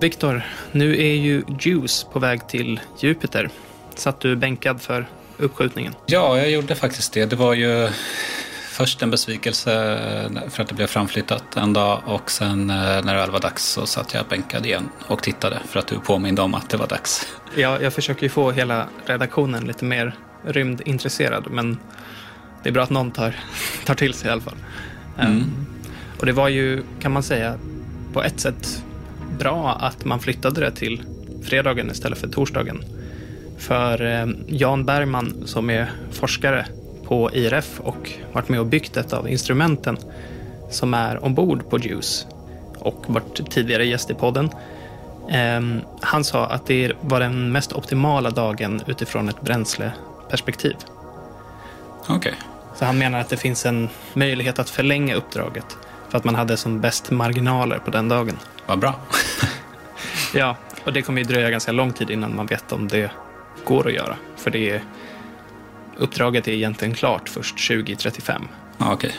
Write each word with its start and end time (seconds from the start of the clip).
Viktor, 0.00 0.42
nu 0.72 0.96
är 0.96 1.14
ju 1.14 1.42
Juice 1.60 2.06
på 2.12 2.18
väg 2.18 2.48
till 2.48 2.80
Jupiter. 3.00 3.50
Satt 3.94 4.20
du 4.20 4.36
bänkad 4.36 4.80
för 4.80 5.08
uppskjutningen? 5.36 5.94
Ja, 6.06 6.38
jag 6.38 6.50
gjorde 6.50 6.74
faktiskt 6.74 7.12
det. 7.12 7.26
Det 7.26 7.36
var 7.36 7.54
ju 7.54 7.88
först 8.70 9.02
en 9.02 9.10
besvikelse 9.10 9.98
för 10.50 10.62
att 10.62 10.68
det 10.68 10.74
blev 10.74 10.86
framflyttat 10.86 11.56
en 11.56 11.72
dag 11.72 12.02
och 12.06 12.30
sen 12.30 12.70
eh, 12.70 12.76
när 12.76 13.14
det 13.14 13.20
väl 13.20 13.30
var 13.30 13.40
dags 13.40 13.64
så 13.64 13.86
satt 13.86 14.14
jag 14.14 14.26
bänkad 14.26 14.66
igen 14.66 14.88
och 15.06 15.22
tittade 15.22 15.58
för 15.68 15.78
att 15.78 15.86
du 15.86 16.00
påminde 16.00 16.42
om 16.42 16.54
att 16.54 16.70
det 16.70 16.76
var 16.76 16.86
dags. 16.86 17.26
Ja, 17.54 17.80
jag 17.80 17.92
försöker 17.92 18.22
ju 18.22 18.28
få 18.28 18.50
hela 18.50 18.86
redaktionen 19.06 19.64
lite 19.64 19.84
mer 19.84 20.14
rymdintresserad 20.44 21.46
men 21.50 21.78
det 22.62 22.68
är 22.68 22.72
bra 22.72 22.82
att 22.82 22.90
någon 22.90 23.10
tar, 23.10 23.36
tar 23.84 23.94
till 23.94 24.14
sig 24.14 24.28
i 24.28 24.32
alla 24.32 24.40
fall. 24.40 24.58
Mm. 25.18 25.36
Um, 25.36 25.66
och 26.20 26.26
det 26.26 26.32
var 26.32 26.48
ju, 26.48 26.82
kan 27.00 27.12
man 27.12 27.22
säga, 27.22 27.58
på 28.12 28.22
ett 28.22 28.40
sätt 28.40 28.82
bra 29.38 29.72
att 29.72 30.04
man 30.04 30.20
flyttade 30.20 30.60
det 30.60 30.70
till 30.70 31.02
fredagen 31.42 31.90
istället 31.90 32.18
för 32.18 32.28
torsdagen. 32.28 32.84
För 33.58 34.06
eh, 34.06 34.26
Jan 34.46 34.84
Bergman 34.84 35.42
som 35.44 35.70
är 35.70 35.90
forskare 36.12 36.66
på 37.04 37.30
IRF 37.32 37.80
och 37.80 38.12
varit 38.32 38.48
med 38.48 38.60
och 38.60 38.66
byggt 38.66 38.96
ett 38.96 39.12
av 39.12 39.28
instrumenten 39.28 39.96
som 40.70 40.94
är 40.94 41.24
ombord 41.24 41.70
på 41.70 41.78
JUICE 41.78 42.26
och 42.78 43.04
varit 43.06 43.50
tidigare 43.50 43.86
gäst 43.86 44.10
i 44.10 44.14
podden. 44.14 44.50
Eh, 45.30 45.82
han 46.00 46.24
sa 46.24 46.46
att 46.46 46.66
det 46.66 46.92
var 47.00 47.20
den 47.20 47.52
mest 47.52 47.72
optimala 47.72 48.30
dagen 48.30 48.82
utifrån 48.86 49.28
ett 49.28 49.40
bränsleperspektiv. 49.40 50.76
Okej. 52.00 52.16
Okay. 52.16 52.32
Så 52.78 52.84
han 52.84 52.98
menar 52.98 53.20
att 53.20 53.28
det 53.28 53.36
finns 53.36 53.66
en 53.66 53.88
möjlighet 54.14 54.58
att 54.58 54.70
förlänga 54.70 55.14
uppdraget 55.14 55.76
för 56.08 56.18
att 56.18 56.24
man 56.24 56.34
hade 56.34 56.56
som 56.56 56.80
bäst 56.80 57.10
marginaler 57.10 57.78
på 57.78 57.90
den 57.90 58.08
dagen. 58.08 58.38
Vad 58.66 58.78
bra. 58.78 58.94
Ja, 60.36 60.56
och 60.84 60.92
det 60.92 61.02
kommer 61.02 61.20
ju 61.20 61.24
dröja 61.24 61.50
ganska 61.50 61.72
lång 61.72 61.92
tid 61.92 62.10
innan 62.10 62.36
man 62.36 62.46
vet 62.46 62.72
om 62.72 62.88
det 62.88 63.10
går 63.64 63.86
att 63.86 63.94
göra. 63.94 64.16
För 64.36 64.50
det 64.50 64.70
är, 64.70 64.82
uppdraget 65.96 66.48
är 66.48 66.52
egentligen 66.52 66.94
klart 66.94 67.28
först 67.28 67.68
2035. 67.68 68.48
Ja, 68.78 68.92
okej. 68.92 69.14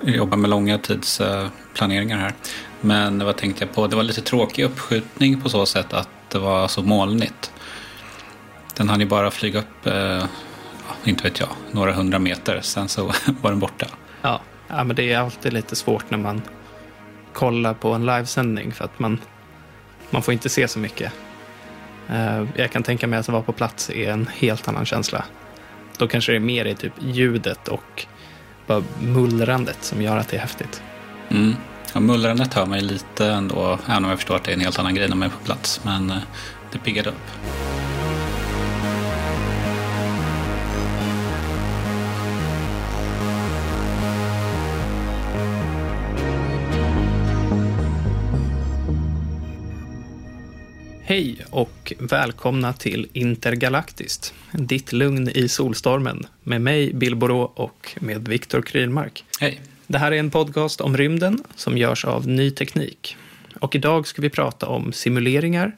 Jag 0.00 0.16
jobbar 0.16 0.36
med 0.36 0.50
långa 0.50 0.78
tidsplaneringar 0.78 2.18
här. 2.18 2.32
Men 2.80 3.24
vad 3.24 3.36
tänkte 3.36 3.64
jag 3.64 3.74
på? 3.74 3.86
Det 3.86 3.96
var 3.96 4.02
lite 4.02 4.20
tråkig 4.20 4.64
uppskjutning 4.64 5.40
på 5.40 5.48
så 5.48 5.66
sätt 5.66 5.92
att 5.92 6.08
det 6.28 6.38
var 6.38 6.68
så 6.68 6.82
molnigt. 6.82 7.52
Den 8.74 8.88
hann 8.88 9.00
ju 9.00 9.06
bara 9.06 9.30
flyga 9.30 9.58
upp, 9.58 9.86
eh, 9.86 10.24
inte 11.04 11.24
vet 11.24 11.40
jag, 11.40 11.48
några 11.70 11.92
hundra 11.92 12.18
meter. 12.18 12.60
Sen 12.62 12.88
så 12.88 13.04
var 13.40 13.50
den 13.50 13.58
borta. 13.58 13.86
Ja, 14.22 14.40
ja 14.68 14.84
men 14.84 14.96
det 14.96 15.12
är 15.12 15.18
alltid 15.18 15.52
lite 15.52 15.76
svårt 15.76 16.10
när 16.10 16.18
man 16.18 16.42
kollar 17.32 17.74
på 17.74 17.92
en 17.92 18.06
livesändning 18.06 18.72
för 18.72 18.84
att 18.84 18.98
man, 18.98 19.18
man 20.12 20.22
får 20.22 20.34
inte 20.34 20.48
se 20.48 20.68
så 20.68 20.78
mycket. 20.78 21.12
Eh, 22.08 22.44
jag 22.56 22.70
kan 22.70 22.82
tänka 22.82 23.06
mig 23.06 23.18
att 23.18 23.28
vara 23.28 23.42
på 23.42 23.52
plats 23.52 23.90
är 23.90 24.10
en 24.10 24.28
helt 24.34 24.68
annan 24.68 24.86
känsla. 24.86 25.24
Då 25.96 26.08
kanske 26.08 26.32
det 26.32 26.38
är 26.38 26.40
mer 26.40 26.64
i 26.64 26.74
typ 26.74 26.92
ljudet 27.00 27.68
och 27.68 28.06
bara 28.66 28.82
mullrandet 29.00 29.78
som 29.80 30.02
gör 30.02 30.16
att 30.16 30.28
det 30.28 30.36
är 30.36 30.40
häftigt. 30.40 30.82
Mm. 31.28 31.54
Ja, 31.94 32.00
mullrandet 32.00 32.54
hör 32.54 32.66
man 32.66 32.78
ju 32.78 32.84
lite 32.84 33.26
ändå, 33.26 33.78
även 33.88 34.04
om 34.04 34.10
jag 34.10 34.18
förstår 34.18 34.36
att 34.36 34.44
det 34.44 34.50
är 34.50 34.54
en 34.54 34.60
helt 34.60 34.78
annan 34.78 34.94
grej 34.94 35.08
när 35.08 35.16
man 35.16 35.28
är 35.28 35.32
på 35.32 35.44
plats. 35.44 35.80
Men 35.84 36.10
eh, 36.10 36.16
det 36.72 36.78
piggade 36.78 37.08
upp. 37.10 37.81
Hej 51.12 51.36
och 51.50 51.92
välkomna 51.98 52.72
till 52.72 53.08
Intergalaktiskt. 53.12 54.34
Ditt 54.52 54.92
lugn 54.92 55.28
i 55.28 55.48
solstormen 55.48 56.26
med 56.42 56.60
mig, 56.60 56.94
Bill 56.94 57.16
Borå 57.16 57.42
och 57.42 57.96
med 58.00 58.28
Viktor 58.28 58.62
Krylmark. 58.62 59.24
Hej. 59.40 59.60
Det 59.86 59.98
här 59.98 60.12
är 60.12 60.16
en 60.16 60.30
podcast 60.30 60.80
om 60.80 60.96
rymden 60.96 61.44
som 61.56 61.78
görs 61.78 62.04
av 62.04 62.28
Ny 62.28 62.50
Teknik. 62.50 63.16
Och 63.60 63.74
idag 63.74 64.06
ska 64.06 64.22
vi 64.22 64.30
prata 64.30 64.66
om 64.66 64.92
simuleringar, 64.92 65.76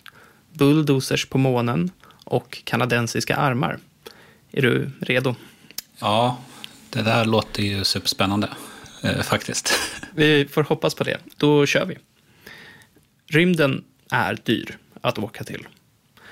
bulldozers 0.53 1.27
på 1.27 1.39
månen 1.39 1.91
och 2.25 2.63
kanadensiska 2.65 3.37
armar. 3.37 3.79
Är 4.53 4.63
du 4.63 4.91
redo? 5.01 5.35
Ja, 5.99 6.39
det 6.91 7.03
där 7.03 7.25
låter 7.25 7.63
ju 7.63 7.85
superspännande 7.85 8.49
eh, 9.03 9.23
faktiskt. 9.23 9.75
Vi 10.15 10.49
får 10.49 10.63
hoppas 10.63 10.95
på 10.95 11.05
det. 11.05 11.19
Då 11.37 11.67
kör 11.67 11.87
vi. 11.87 11.99
Rymden 13.27 13.85
är 14.11 14.39
dyr 14.45 14.79
att 15.05 15.19
åka 15.19 15.45
till. 15.45 15.67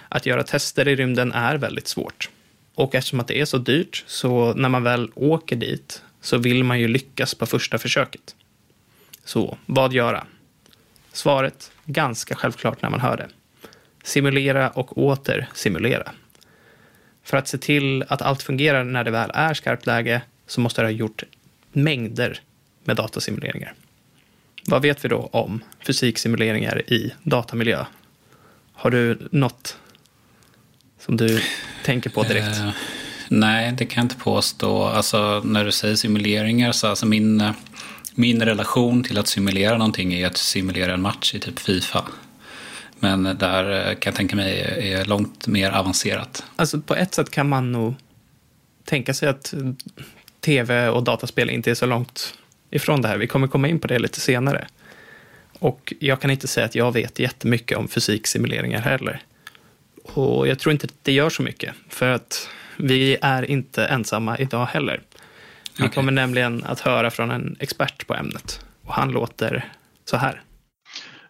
Att 0.09 0.27
göra 0.27 0.43
tester 0.43 0.89
i 0.89 0.97
rymden 0.97 1.33
är 1.33 1.57
väldigt 1.57 1.89
svårt. 1.89 2.31
Och 2.75 2.95
eftersom 2.95 3.21
att 3.21 3.29
det 3.29 3.41
är 3.41 3.45
så 3.45 3.59
dyrt, 3.59 4.05
så 4.07 4.55
när 4.55 4.69
man 4.69 4.83
väl 4.83 5.11
åker 5.15 5.57
dit 5.57 6.03
så 6.21 6.39
vill 6.39 6.65
man 6.65 6.81
ju 6.81 6.89
lyckas 6.89 7.35
på 7.35 7.47
första 7.47 7.79
försöket. 7.79 8.37
Så 9.25 9.59
vad 9.67 9.93
göra? 9.93 10.27
Svaret, 11.13 11.73
ganska 11.85 12.35
självklart 12.35 12.83
när 12.83 12.91
man 12.91 13.01
hör 13.01 13.17
det. 13.17 13.29
Simulera 14.05 14.71
och 14.71 14.99
åter 14.99 15.49
simulera. 15.55 16.13
För 17.23 17.37
att 17.37 17.49
se 17.49 17.59
till 17.59 18.05
att 18.09 18.23
allt 18.23 18.43
fungerar 18.43 18.85
när 18.85 19.05
det 19.05 19.11
väl 19.11 19.31
är 19.35 19.55
skarpt 19.55 19.87
läge 19.87 20.23
så 20.47 20.61
måste 20.61 20.83
det 20.83 20.87
ha 20.87 20.93
gjort 20.93 21.23
mängder 21.73 22.41
med 22.85 22.97
datasimuleringar. 22.97 23.75
Vad 24.67 24.83
vet 24.83 25.05
vi 25.05 25.09
då 25.09 25.29
om 25.33 25.63
fysiksimuleringar 25.87 26.93
i 26.93 27.13
datamiljö 27.23 27.85
har 28.73 28.91
du 28.91 29.29
något 29.31 29.77
som 30.99 31.17
du 31.17 31.43
tänker 31.85 32.11
på 32.11 32.23
direkt? 32.23 32.61
Uh, 32.61 32.71
nej, 33.29 33.73
det 33.73 33.85
kan 33.85 34.01
jag 34.01 34.05
inte 34.05 34.25
påstå. 34.25 34.85
Alltså, 34.85 35.43
när 35.45 35.65
du 35.65 35.73
säger 35.73 35.97
simuleringar 35.97 36.73
så 36.73 36.87
alltså 36.87 37.07
min, 37.07 37.53
min 38.15 38.43
relation 38.43 39.05
till 39.05 39.19
att 39.19 39.29
simulera 39.29 39.79
någonting 39.79 40.13
är 40.13 40.27
att 40.27 40.37
simulera 40.37 40.95
en 40.95 41.03
match 41.03 41.35
i 41.35 41.41
typ 41.41 41.59
Fifa. 41.59 42.05
Men 42.99 43.23
där 43.23 43.95
kan 43.95 44.11
jag 44.11 44.15
tänka 44.15 44.37
mig 44.37 44.61
är 44.93 45.05
långt 45.05 45.47
mer 45.47 45.71
avancerat. 45.71 46.45
Alltså 46.57 46.81
på 46.81 46.95
ett 46.95 47.15
sätt 47.15 47.31
kan 47.31 47.49
man 47.49 47.73
nog 47.73 47.95
tänka 48.85 49.15
sig 49.15 49.29
att 49.29 49.55
tv 50.41 50.89
och 50.89 51.03
dataspel 51.03 51.51
inte 51.51 51.71
är 51.71 51.75
så 51.75 51.87
långt 51.87 52.35
ifrån 52.71 53.03
det 53.03 53.09
här. 53.09 53.19
Vi 53.19 53.27
kommer 53.27 53.47
komma 53.47 53.69
in 53.69 53.79
på 53.79 53.87
det 53.87 53.99
lite 53.99 54.21
senare. 54.21 54.67
Och 55.63 55.93
jag 55.99 56.21
kan 56.21 56.31
inte 56.31 56.49
säga 56.49 56.67
att 56.67 56.75
jag 56.75 56.93
vet 56.93 57.19
jättemycket 57.19 57.79
om 57.79 57.89
fysiksimuleringar 57.89 58.81
heller. 58.81 59.23
Och 60.03 60.49
jag 60.49 60.59
tror 60.59 60.73
inte 60.73 60.85
att 60.85 60.95
det 61.03 61.13
gör 61.13 61.31
så 61.31 61.43
mycket, 61.43 61.75
för 61.89 62.11
att 62.11 62.49
vi 62.77 63.17
är 63.23 63.51
inte 63.51 63.85
ensamma 63.85 64.39
idag 64.39 64.67
heller. 64.67 65.01
Vi 65.79 65.85
okay. 65.85 65.95
kommer 65.95 66.13
nämligen 66.13 66.65
att 66.65 66.81
höra 66.81 67.11
från 67.11 67.31
en 67.31 67.57
expert 67.61 68.07
på 68.07 68.15
ämnet 68.15 68.65
och 68.87 68.95
han 68.95 69.11
låter 69.11 69.65
så 70.05 70.17
här. 70.17 70.43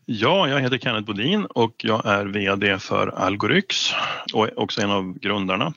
Ja, 0.04 0.48
jag 0.48 0.60
heter 0.60 0.78
Kenneth 0.78 1.06
Bodin 1.06 1.44
och 1.44 1.74
jag 1.78 2.06
är 2.06 2.24
VD 2.24 2.78
för 2.78 3.08
Algoryx 3.08 3.92
och 4.32 4.46
är 4.46 4.58
också 4.58 4.82
en 4.82 4.90
av 4.90 5.18
grundarna. 5.18 5.72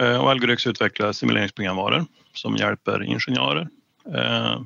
Eh, 0.00 0.16
och 0.16 0.30
Algoryx 0.30 0.66
utvecklar 0.66 1.12
simuleringsprogramvaror 1.12 2.04
som 2.34 2.56
hjälper 2.56 3.02
ingenjörer 3.02 3.68
eh, 4.14 4.60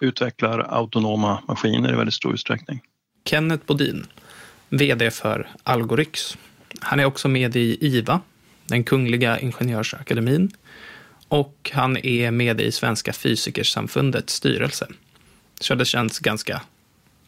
utvecklar 0.00 0.58
autonoma 0.58 1.42
maskiner 1.48 1.92
i 1.92 1.96
väldigt 1.96 2.14
stor 2.14 2.34
utsträckning. 2.34 2.80
Kenneth 3.24 3.66
Bodin, 3.66 4.06
VD 4.68 5.10
för 5.10 5.48
Algoryx. 5.62 6.38
Han 6.80 7.00
är 7.00 7.04
också 7.04 7.28
med 7.28 7.56
i 7.56 7.78
IVA, 7.80 8.20
den 8.66 8.84
Kungliga 8.84 9.38
Ingenjörsakademin. 9.38 10.50
Och 11.28 11.70
han 11.74 11.96
är 11.96 12.30
med 12.30 12.60
i 12.60 12.72
Svenska 12.72 13.12
Fysikersamfundets 13.12 14.34
styrelse. 14.34 14.86
Så 15.60 15.74
det 15.74 15.84
känns 15.84 16.18
ganska 16.18 16.62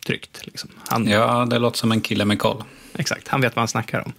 tryggt. 0.06 0.47
Liksom. 0.47 0.71
Han, 0.88 1.06
ja, 1.06 1.47
det 1.50 1.59
låter 1.59 1.79
som 1.79 1.93
en 1.93 2.00
kille 2.00 2.25
med 2.25 2.38
koll. 2.38 2.64
Exakt, 2.94 3.29
han 3.29 3.41
vet 3.41 3.56
vad 3.56 3.61
han 3.61 3.69
snackar 3.69 4.06
om. 4.06 4.12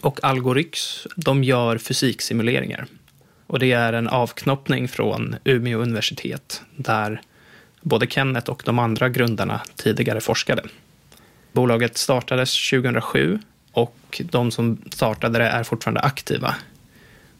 Och 0.00 0.24
Algoryx, 0.24 1.06
de 1.16 1.44
gör 1.44 1.78
fysiksimuleringar. 1.78 2.86
Och 3.46 3.58
det 3.58 3.72
är 3.72 3.92
en 3.92 4.08
avknoppning 4.08 4.88
från 4.88 5.36
Umeå 5.44 5.78
universitet 5.78 6.62
där 6.76 7.20
både 7.82 8.06
Kenneth 8.06 8.50
och 8.50 8.62
de 8.64 8.78
andra 8.78 9.08
grundarna 9.08 9.60
tidigare 9.76 10.20
forskade. 10.20 10.62
Bolaget 11.52 11.96
startades 11.96 12.70
2007 12.70 13.38
och 13.72 14.22
de 14.30 14.50
som 14.50 14.78
startade 14.90 15.38
det 15.38 15.44
är 15.44 15.62
fortfarande 15.62 16.00
aktiva. 16.00 16.54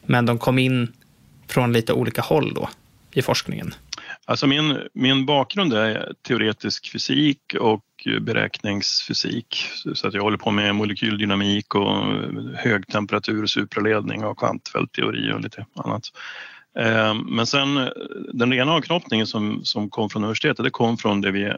Men 0.06 0.26
de 0.26 0.38
kom 0.38 0.58
in 0.58 0.92
från 1.48 1.72
lite 1.72 1.92
olika 1.92 2.22
håll 2.22 2.54
då 2.54 2.68
i 3.12 3.22
forskningen. 3.22 3.74
Alltså 4.24 4.46
min, 4.46 4.78
min 4.94 5.26
bakgrund 5.26 5.72
är 5.72 6.12
teoretisk 6.28 6.92
fysik 6.92 7.54
och 7.60 7.84
beräkningsfysik. 8.20 9.66
Så 9.94 10.08
att 10.08 10.14
jag 10.14 10.22
håller 10.22 10.36
på 10.36 10.50
med 10.50 10.74
molekyldynamik 10.74 11.74
och 11.74 12.06
högtemperatur, 12.56 13.46
supraledning 13.46 14.24
och 14.24 14.38
kvantfältteori 14.38 15.32
och 15.32 15.40
lite 15.40 15.66
annat. 15.74 16.02
Ehm, 16.78 17.18
men 17.18 17.46
sen 17.46 17.76
eh, 17.76 17.88
den 18.32 18.52
rena 18.52 18.72
avknoppningen 18.72 19.26
som, 19.26 19.64
som 19.64 19.90
kom 19.90 20.10
från 20.10 20.24
universitetet, 20.24 20.64
det 20.64 20.70
kom 20.70 20.98
från 20.98 21.20
det, 21.20 21.30
vi, 21.30 21.44
eh, 21.44 21.54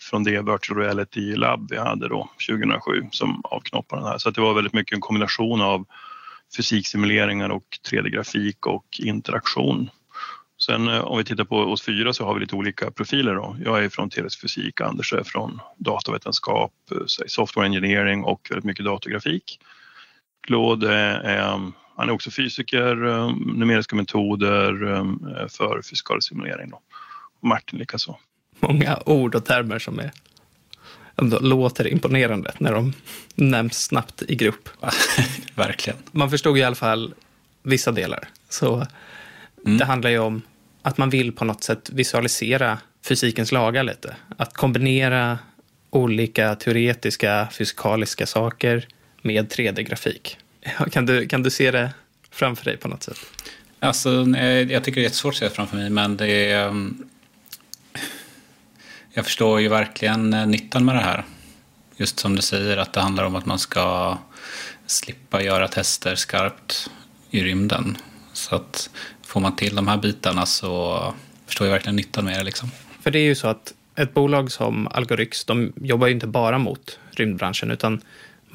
från 0.00 0.24
det 0.24 0.42
virtual 0.42 0.78
reality 0.78 1.36
lab 1.36 1.70
vi 1.70 1.78
hade 1.78 2.08
då 2.08 2.28
2007 2.50 3.08
som 3.10 3.40
avknoppade 3.44 4.02
den 4.02 4.10
här. 4.10 4.18
Så 4.18 4.30
det 4.30 4.40
var 4.40 4.54
väldigt 4.54 4.72
mycket 4.72 4.94
en 4.94 5.00
kombination 5.00 5.60
av 5.60 5.86
fysiksimuleringar 6.56 7.48
och 7.48 7.64
3D-grafik 7.90 8.66
och 8.66 8.86
interaktion. 8.98 9.90
Sen 10.66 10.88
eh, 10.88 11.00
om 11.00 11.18
vi 11.18 11.24
tittar 11.24 11.44
på 11.44 11.56
oss 11.56 11.82
fyra 11.82 12.12
så 12.12 12.24
har 12.24 12.34
vi 12.34 12.40
lite 12.40 12.56
olika 12.56 12.90
profiler. 12.90 13.34
Då. 13.34 13.56
Jag 13.64 13.84
är 13.84 13.88
från 13.88 14.10
teoretisk 14.10 14.40
fysik, 14.40 14.80
Anders 14.80 15.12
är 15.12 15.22
från 15.22 15.60
datavetenskap, 15.76 16.72
software 17.26 17.66
engineering 17.66 18.24
och 18.24 18.46
väldigt 18.50 18.64
mycket 18.64 18.84
datorgrafik. 18.84 19.60
Claude 20.46 20.94
är, 20.94 21.72
han 21.98 22.08
är 22.08 22.12
också 22.12 22.30
fysiker, 22.30 23.06
eh, 23.06 23.36
numeriska 23.36 23.96
metoder 23.96 24.72
för 25.48 25.82
fysikalisk 25.82 26.28
simulering. 26.28 26.70
Då. 26.70 26.80
Och 27.40 27.48
Martin 27.48 27.78
likaså. 27.78 28.18
Många 28.60 28.98
ord 29.06 29.34
och 29.34 29.44
termer 29.44 29.78
som 29.78 29.98
är 29.98 30.12
ändå 31.16 31.38
låter 31.38 31.88
imponerande 31.88 32.52
när 32.58 32.72
de 32.72 32.92
nämns 33.34 33.84
snabbt 33.84 34.22
i 34.28 34.34
grupp. 34.34 34.68
Verkligen. 35.54 35.98
Man 36.12 36.30
förstod 36.30 36.58
i 36.58 36.62
alla 36.62 36.76
fall 36.76 37.14
vissa 37.62 37.92
delar. 37.92 38.28
Så 38.48 38.86
Mm. 39.66 39.78
Det 39.78 39.84
handlar 39.84 40.10
ju 40.10 40.18
om 40.18 40.42
att 40.82 40.98
man 40.98 41.10
vill 41.10 41.32
på 41.32 41.44
något 41.44 41.62
sätt 41.62 41.90
visualisera 41.92 42.78
fysikens 43.08 43.52
lagar 43.52 43.82
lite. 43.82 44.16
Att 44.36 44.54
kombinera 44.54 45.38
olika 45.90 46.54
teoretiska 46.54 47.48
fysikaliska 47.52 48.26
saker 48.26 48.88
med 49.22 49.52
3D-grafik. 49.52 50.38
Kan 50.90 51.06
du, 51.06 51.26
kan 51.26 51.42
du 51.42 51.50
se 51.50 51.70
det 51.70 51.90
framför 52.30 52.64
dig 52.64 52.76
på 52.76 52.88
något 52.88 53.02
sätt? 53.02 53.18
Alltså, 53.80 54.10
jag 54.68 54.84
tycker 54.84 54.94
det 54.94 55.00
är 55.00 55.02
jättesvårt 55.02 55.32
att 55.32 55.38
se 55.38 55.44
det 55.44 55.50
framför 55.54 55.76
mig, 55.76 55.90
men 55.90 56.16
det 56.16 56.52
är... 56.52 56.68
Um, 56.68 57.08
jag 59.12 59.24
förstår 59.24 59.60
ju 59.60 59.68
verkligen 59.68 60.32
eh, 60.34 60.46
nyttan 60.46 60.84
med 60.84 60.94
det 60.94 61.00
här. 61.00 61.24
Just 61.96 62.18
som 62.18 62.36
du 62.36 62.42
säger, 62.42 62.76
att 62.76 62.92
det 62.92 63.00
handlar 63.00 63.24
om 63.24 63.36
att 63.36 63.46
man 63.46 63.58
ska 63.58 64.18
slippa 64.86 65.42
göra 65.42 65.68
tester 65.68 66.14
skarpt 66.14 66.90
i 67.30 67.42
rymden. 67.42 67.96
Så 68.32 68.54
att 68.54 68.90
får 69.26 69.40
man 69.40 69.56
till 69.56 69.76
de 69.76 69.88
här 69.88 69.96
bitarna 69.96 70.46
så 70.46 71.02
förstår 71.46 71.66
jag 71.66 71.72
verkligen 71.72 71.96
nyttan 71.96 72.24
med 72.24 72.38
det. 72.38 72.44
Liksom. 72.44 72.70
För 73.00 73.10
det 73.10 73.18
är 73.18 73.24
ju 73.24 73.34
så 73.34 73.48
att 73.48 73.74
ett 73.96 74.14
bolag 74.14 74.52
som 74.52 74.88
Algoryx, 74.88 75.44
de 75.44 75.72
jobbar 75.76 76.06
ju 76.06 76.12
inte 76.12 76.26
bara 76.26 76.58
mot 76.58 76.98
rymdbranschen, 77.10 77.70
utan 77.70 78.00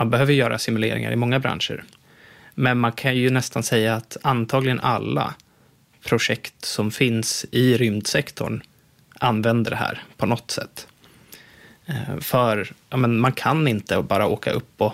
man 0.04 0.10
behöver 0.10 0.34
göra 0.34 0.60
simuleringar 0.60 1.12
i 1.12 1.16
många 1.16 1.40
branscher. 1.40 1.84
Men 2.56 2.80
man 2.80 2.92
kan 2.92 3.16
ju 3.16 3.30
nästan 3.30 3.64
säga 3.64 3.96
att 3.96 4.18
antagligen 4.22 4.80
alla 4.80 5.34
projekt 6.06 6.66
som 6.66 6.92
finns 6.92 7.46
i 7.52 7.78
rymdsektorn 7.78 8.62
använder 9.20 9.72
det 9.72 9.78
här 9.78 10.04
på 10.18 10.26
något 10.26 10.52
sätt. 10.52 10.88
Eh, 11.86 12.20
för 12.20 12.74
ja, 12.90 12.98
men 12.98 13.20
man 13.20 13.32
kan 13.32 13.68
inte 13.68 14.02
bara 14.02 14.28
åka 14.28 14.52
upp 14.52 14.82
och 14.82 14.94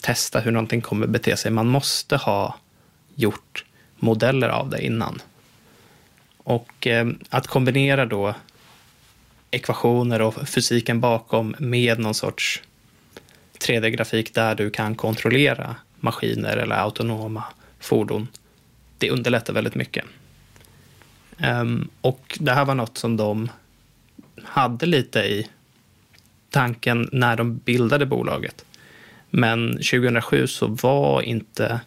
testa 0.00 0.40
hur 0.40 0.50
någonting 0.50 0.80
kommer 0.80 1.06
bete 1.06 1.36
sig. 1.36 1.50
Man 1.50 1.68
måste 1.68 2.16
ha 2.16 2.56
gjort 3.14 3.64
modeller 3.96 4.48
av 4.48 4.70
det 4.70 4.84
innan. 4.84 5.22
Och 6.36 6.86
eh, 6.86 7.06
att 7.30 7.46
kombinera 7.46 8.06
då 8.06 8.34
ekvationer 9.50 10.22
och 10.22 10.48
fysiken 10.48 11.00
bakom 11.00 11.54
med 11.58 11.98
någon 11.98 12.14
sorts 12.14 12.62
3D-grafik 13.64 14.34
där 14.34 14.54
du 14.54 14.70
kan 14.70 14.94
kontrollera 14.94 15.76
maskiner 16.00 16.56
eller 16.56 16.76
autonoma 16.76 17.44
fordon, 17.80 18.28
det 18.98 19.10
underlättar 19.10 19.52
väldigt 19.52 19.74
mycket. 19.74 20.04
Ehm, 21.38 21.88
och 22.00 22.38
det 22.40 22.52
här 22.52 22.64
var 22.64 22.74
något 22.74 22.98
som 22.98 23.16
de 23.16 23.48
hade 24.44 24.86
lite 24.86 25.18
i 25.18 25.48
tanken 26.50 27.08
när 27.12 27.36
de 27.36 27.56
bildade 27.56 28.06
bolaget. 28.06 28.64
Men 29.30 29.72
2007 29.72 30.46
så 30.46 30.66
var 30.66 31.22
inte 31.22 31.80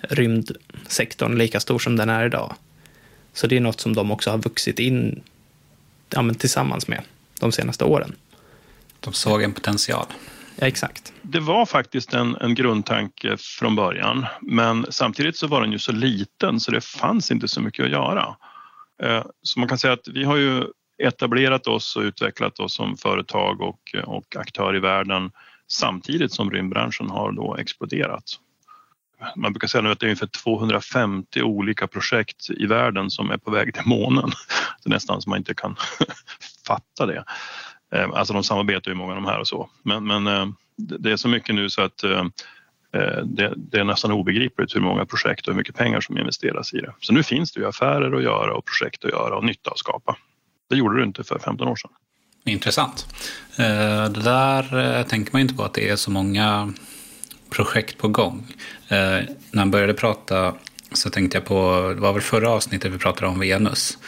rymdsektorn 0.00 1.38
lika 1.38 1.60
stor 1.60 1.78
som 1.78 1.96
den 1.96 2.08
är 2.08 2.26
idag. 2.26 2.54
Så 3.32 3.46
det 3.46 3.56
är 3.56 3.60
något 3.60 3.80
som 3.80 3.94
de 3.94 4.10
också 4.10 4.30
har 4.30 4.38
vuxit 4.38 4.78
in 4.78 5.22
ja, 6.10 6.22
men 6.22 6.34
tillsammans 6.34 6.88
med 6.88 7.02
de 7.40 7.52
senaste 7.52 7.84
åren. 7.84 8.12
De 9.00 9.12
såg 9.12 9.42
en 9.42 9.52
potential. 9.52 10.06
Ja, 10.56 10.66
exakt. 10.66 11.12
Det 11.22 11.40
var 11.40 11.66
faktiskt 11.66 12.14
en, 12.14 12.36
en 12.36 12.54
grundtanke 12.54 13.36
från 13.38 13.76
början, 13.76 14.26
men 14.40 14.86
samtidigt 14.90 15.36
så 15.36 15.46
var 15.46 15.60
den 15.60 15.72
ju 15.72 15.78
så 15.78 15.92
liten 15.92 16.60
så 16.60 16.70
det 16.70 16.84
fanns 16.84 17.30
inte 17.30 17.48
så 17.48 17.60
mycket 17.60 17.84
att 17.84 17.90
göra. 17.90 18.36
Eh, 19.02 19.24
så 19.42 19.60
man 19.60 19.68
kan 19.68 19.78
säga 19.78 19.92
att 19.92 20.08
vi 20.08 20.24
har 20.24 20.36
ju 20.36 20.64
etablerat 21.02 21.66
oss 21.66 21.96
och 21.96 22.02
utvecklat 22.02 22.58
oss 22.58 22.74
som 22.74 22.96
företag 22.96 23.60
och, 23.60 23.80
och 24.04 24.36
aktör 24.36 24.76
i 24.76 24.80
världen 24.80 25.30
samtidigt 25.68 26.32
som 26.32 26.50
rymdbranschen 26.50 27.10
har 27.10 27.32
då 27.32 27.56
exploderat 27.56 28.24
man 29.36 29.52
brukar 29.52 29.68
säga 29.68 29.82
nu 29.82 29.90
att 29.90 30.00
det 30.00 30.06
är 30.06 30.08
ungefär 30.08 30.26
250 30.26 31.42
olika 31.42 31.86
projekt 31.86 32.50
i 32.50 32.66
världen 32.66 33.10
som 33.10 33.30
är 33.30 33.38
på 33.38 33.50
väg 33.50 33.74
till 33.74 33.86
månen. 33.86 34.30
Det 34.82 34.88
är 34.88 34.94
nästan 34.94 35.22
som 35.22 35.30
man 35.30 35.38
inte 35.38 35.54
kan 35.54 35.76
fatta 36.66 37.06
det. 37.06 37.24
Ehm, 37.92 38.12
alltså 38.12 38.34
de 38.34 38.44
samarbetar 38.44 38.90
ju 38.90 38.94
många 38.94 39.12
av 39.12 39.16
de 39.16 39.24
här 39.24 39.40
och 39.40 39.48
så. 39.48 39.70
Men, 39.82 40.06
men 40.06 40.26
ehm, 40.26 40.54
det 40.76 41.12
är 41.12 41.16
så 41.16 41.28
mycket 41.28 41.54
nu 41.54 41.70
så 41.70 41.82
att 41.82 42.02
ehm, 42.02 42.30
eh, 42.92 43.24
det, 43.24 43.54
det, 43.56 43.78
är 43.78 43.84
nästan 43.84 44.12
obegripligt 44.12 44.74
hur 44.74 44.80
många 44.80 45.06
projekt 45.06 45.46
och 45.46 45.54
hur 45.54 45.58
mycket 45.58 45.74
pengar 45.74 46.00
som 46.00 46.18
investeras 46.18 46.74
i 46.74 46.78
det. 46.78 46.94
Så 47.00 47.12
nu 47.12 47.22
finns 47.22 47.52
det 47.52 47.60
ju 47.60 47.66
affärer 47.66 48.16
att 48.16 48.22
göra 48.22 48.54
och 48.54 48.64
projekt 48.64 49.04
att 49.04 49.10
göra 49.10 49.36
och 49.36 49.44
nytta 49.44 49.70
att 49.70 49.78
skapa. 49.78 50.16
Det 50.70 50.76
gjorde 50.76 50.98
det 50.98 51.04
inte 51.04 51.24
för 51.24 51.38
15 51.38 51.68
år 51.68 51.76
sedan. 51.76 51.90
Intressant. 52.44 53.06
Eh, 53.58 54.10
det 54.10 54.22
där 54.22 54.98
eh, 54.98 55.06
tänker 55.06 55.32
man 55.32 55.42
inte 55.42 55.54
på 55.54 55.62
att 55.62 55.74
det 55.74 55.88
är 55.88 55.96
så 55.96 56.10
många 56.10 56.72
projekt 57.50 57.98
på 57.98 58.08
gång. 58.08 58.46
När 58.88 59.58
han 59.58 59.70
började 59.70 59.94
prata 59.94 60.54
så 60.92 61.10
tänkte 61.10 61.36
jag 61.36 61.44
på, 61.44 61.92
det 61.94 62.00
var 62.00 62.12
väl 62.12 62.22
förra 62.22 62.50
avsnittet 62.50 62.92
vi 62.92 62.98
pratade 62.98 63.26
om 63.26 63.40
Venus. 63.40 63.98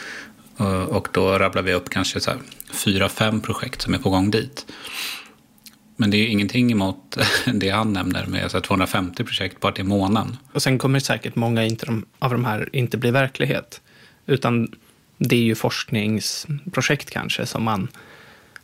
Eh, 0.59 0.83
och 0.83 1.07
då 1.11 1.39
rabblar 1.39 1.61
vi 1.61 1.73
upp 1.73 1.89
kanske 1.89 2.19
så 2.19 2.31
här, 2.31 2.39
fyra, 2.71 3.09
fem 3.09 3.41
projekt 3.41 3.81
som 3.81 3.93
är 3.93 3.97
på 3.97 4.09
gång 4.09 4.31
dit. 4.31 4.65
Men 5.95 6.11
det 6.11 6.17
är 6.17 6.27
ingenting 6.27 6.71
emot 6.71 7.17
det 7.53 7.69
han 7.69 7.93
nämner 7.93 8.25
med 8.25 8.51
så 8.51 8.61
250 8.61 9.23
projekt 9.23 9.59
bara 9.59 9.71
till 9.71 9.85
månaden. 9.85 10.37
Och 10.53 10.63
sen 10.63 10.77
kommer 10.77 10.99
säkert 10.99 11.35
många 11.35 11.69
av 12.19 12.31
de 12.31 12.45
här 12.45 12.69
inte 12.73 12.97
bli 12.97 13.11
verklighet. 13.11 13.81
Utan 14.25 14.71
det 15.17 15.35
är 15.35 15.43
ju 15.43 15.55
forskningsprojekt 15.55 17.09
kanske 17.09 17.45
som 17.45 17.63
man, 17.63 17.87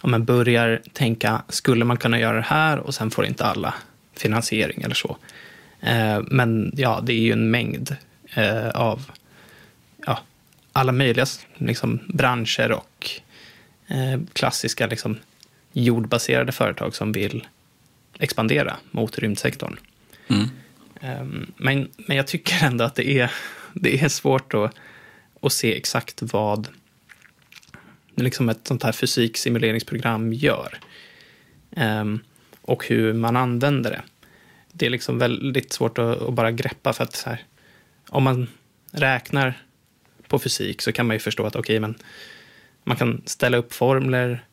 om 0.01 0.11
man 0.11 0.25
börjar 0.25 0.81
tänka, 0.93 1.41
skulle 1.49 1.85
man 1.85 1.97
kunna 1.97 2.19
göra 2.19 2.35
det 2.35 2.45
här 2.47 2.79
och 2.79 2.95
sen 2.95 3.11
får 3.11 3.25
inte 3.25 3.45
alla 3.45 3.73
finansiering 4.17 4.81
eller 4.81 4.95
så. 4.95 5.17
Eh, 5.79 6.19
men 6.27 6.71
ja, 6.75 6.99
det 7.03 7.13
är 7.13 7.19
ju 7.19 7.31
en 7.31 7.51
mängd 7.51 7.95
eh, 8.33 8.69
av 8.69 9.11
ja, 10.05 10.19
alla 10.75 10.91
möjliga 10.91 11.25
liksom, 11.57 11.99
branscher 12.07 12.71
och 12.71 13.09
eh, 13.87 14.19
klassiska 14.33 14.87
liksom, 14.87 15.17
jordbaserade 15.73 16.51
företag 16.51 16.95
som 16.95 17.11
vill 17.11 17.47
expandera 18.19 18.77
mot 18.91 19.19
rymdsektorn. 19.19 19.77
Mm. 20.27 20.47
Ehm, 21.01 21.51
men, 21.57 21.89
men 21.97 22.17
jag 22.17 22.27
tycker 22.27 22.65
ändå 22.65 22.83
att 22.83 22.95
det 22.95 23.19
är, 23.19 23.31
det 23.73 24.03
är 24.03 24.09
svårt 24.09 24.53
att, 24.53 24.75
att 25.41 25.53
se 25.53 25.77
exakt 25.77 26.21
vad 26.21 26.67
liksom 28.15 28.49
ett 28.49 28.67
sånt 28.67 28.83
här 28.83 28.91
fysiksimuleringsprogram 28.91 30.33
gör. 30.33 30.79
Um, 31.75 32.19
och 32.61 32.87
hur 32.87 33.13
man 33.13 33.35
använder 33.35 33.91
det. 33.91 34.01
Det 34.71 34.85
är 34.85 34.89
liksom 34.89 35.19
väldigt 35.19 35.73
svårt 35.73 35.97
att, 35.97 36.21
att 36.21 36.33
bara 36.33 36.51
greppa 36.51 36.93
för 36.93 37.03
att 37.03 37.23
här, 37.25 37.43
om 38.09 38.23
man 38.23 38.47
räknar 38.91 39.64
på 40.35 40.39
fysik 40.39 40.81
så 40.81 40.91
kan 40.91 41.05
man 41.05 41.15
ju 41.15 41.19
förstå 41.19 41.45
att 41.45 41.55
okej, 41.55 41.61
okay, 41.61 41.79
men 41.79 41.95
man 42.83 42.97
kan 42.97 43.21
ställa 43.25 43.57
upp 43.57 43.73
formler, 43.73 44.45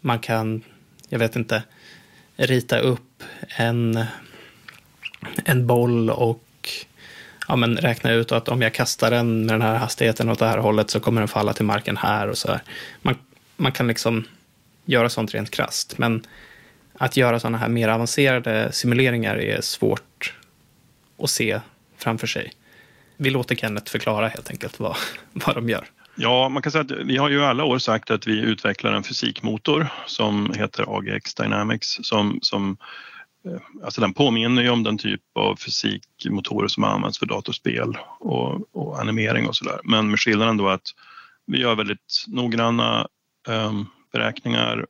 man 0.00 0.18
kan, 0.18 0.62
jag 1.08 1.18
vet 1.18 1.36
inte, 1.36 1.62
rita 2.36 2.78
upp 2.78 3.22
en, 3.48 4.04
en 5.44 5.66
boll 5.66 6.10
och 6.10 6.68
ja, 7.48 7.56
men 7.56 7.76
räkna 7.76 8.12
ut 8.12 8.32
att 8.32 8.48
om 8.48 8.62
jag 8.62 8.74
kastar 8.74 9.10
den 9.10 9.46
med 9.46 9.54
den 9.54 9.62
här 9.62 9.74
hastigheten 9.74 10.28
åt 10.28 10.38
det 10.38 10.46
här 10.46 10.58
hållet 10.58 10.90
så 10.90 11.00
kommer 11.00 11.20
den 11.20 11.28
falla 11.28 11.52
till 11.52 11.64
marken 11.64 11.96
här 11.96 12.28
och 12.28 12.38
så 12.38 12.48
här. 12.48 12.62
Man, 13.02 13.14
man 13.56 13.72
kan 13.72 13.88
liksom 13.88 14.24
göra 14.84 15.08
sånt 15.08 15.34
rent 15.34 15.50
krast. 15.50 15.98
Men 15.98 16.26
att 16.94 17.16
göra 17.16 17.40
sådana 17.40 17.58
här 17.58 17.68
mer 17.68 17.88
avancerade 17.88 18.72
simuleringar 18.72 19.36
är 19.36 19.60
svårt 19.60 20.34
att 21.18 21.30
se 21.30 21.60
framför 21.96 22.26
sig. 22.26 22.52
Vi 23.22 23.30
låter 23.30 23.54
Kenneth 23.54 23.92
förklara 23.92 24.28
helt 24.28 24.50
enkelt 24.50 24.80
vad, 24.80 24.96
vad 25.32 25.54
de 25.54 25.68
gör. 25.68 25.86
Ja, 26.14 26.48
man 26.48 26.62
kan 26.62 26.72
säga 26.72 26.82
att 26.82 26.90
vi 26.90 27.16
har 27.16 27.30
ju 27.30 27.44
alla 27.44 27.64
år 27.64 27.78
sagt 27.78 28.10
att 28.10 28.26
vi 28.26 28.40
utvecklar 28.40 28.92
en 28.92 29.02
fysikmotor 29.02 29.88
som 30.06 30.52
heter 30.52 30.98
AGX 30.98 31.34
Dynamics 31.34 31.98
som, 32.02 32.38
som 32.42 32.76
eh, 33.46 33.84
Alltså 33.84 34.00
den 34.00 34.14
påminner 34.14 34.62
ju 34.62 34.70
om 34.70 34.82
den 34.82 34.98
typ 34.98 35.20
av 35.34 35.56
fysikmotorer 35.56 36.68
som 36.68 36.84
används 36.84 37.18
för 37.18 37.26
datorspel 37.26 37.98
och, 38.18 38.76
och 38.76 39.00
animering 39.00 39.46
och 39.46 39.56
sådär. 39.56 39.80
Men 39.84 40.10
med 40.10 40.20
skillnaden 40.20 40.56
då 40.56 40.68
att 40.68 40.86
vi 41.46 41.60
gör 41.60 41.74
väldigt 41.74 42.24
noggranna 42.26 43.06
um, 43.48 43.86
beräkningar 44.12 44.86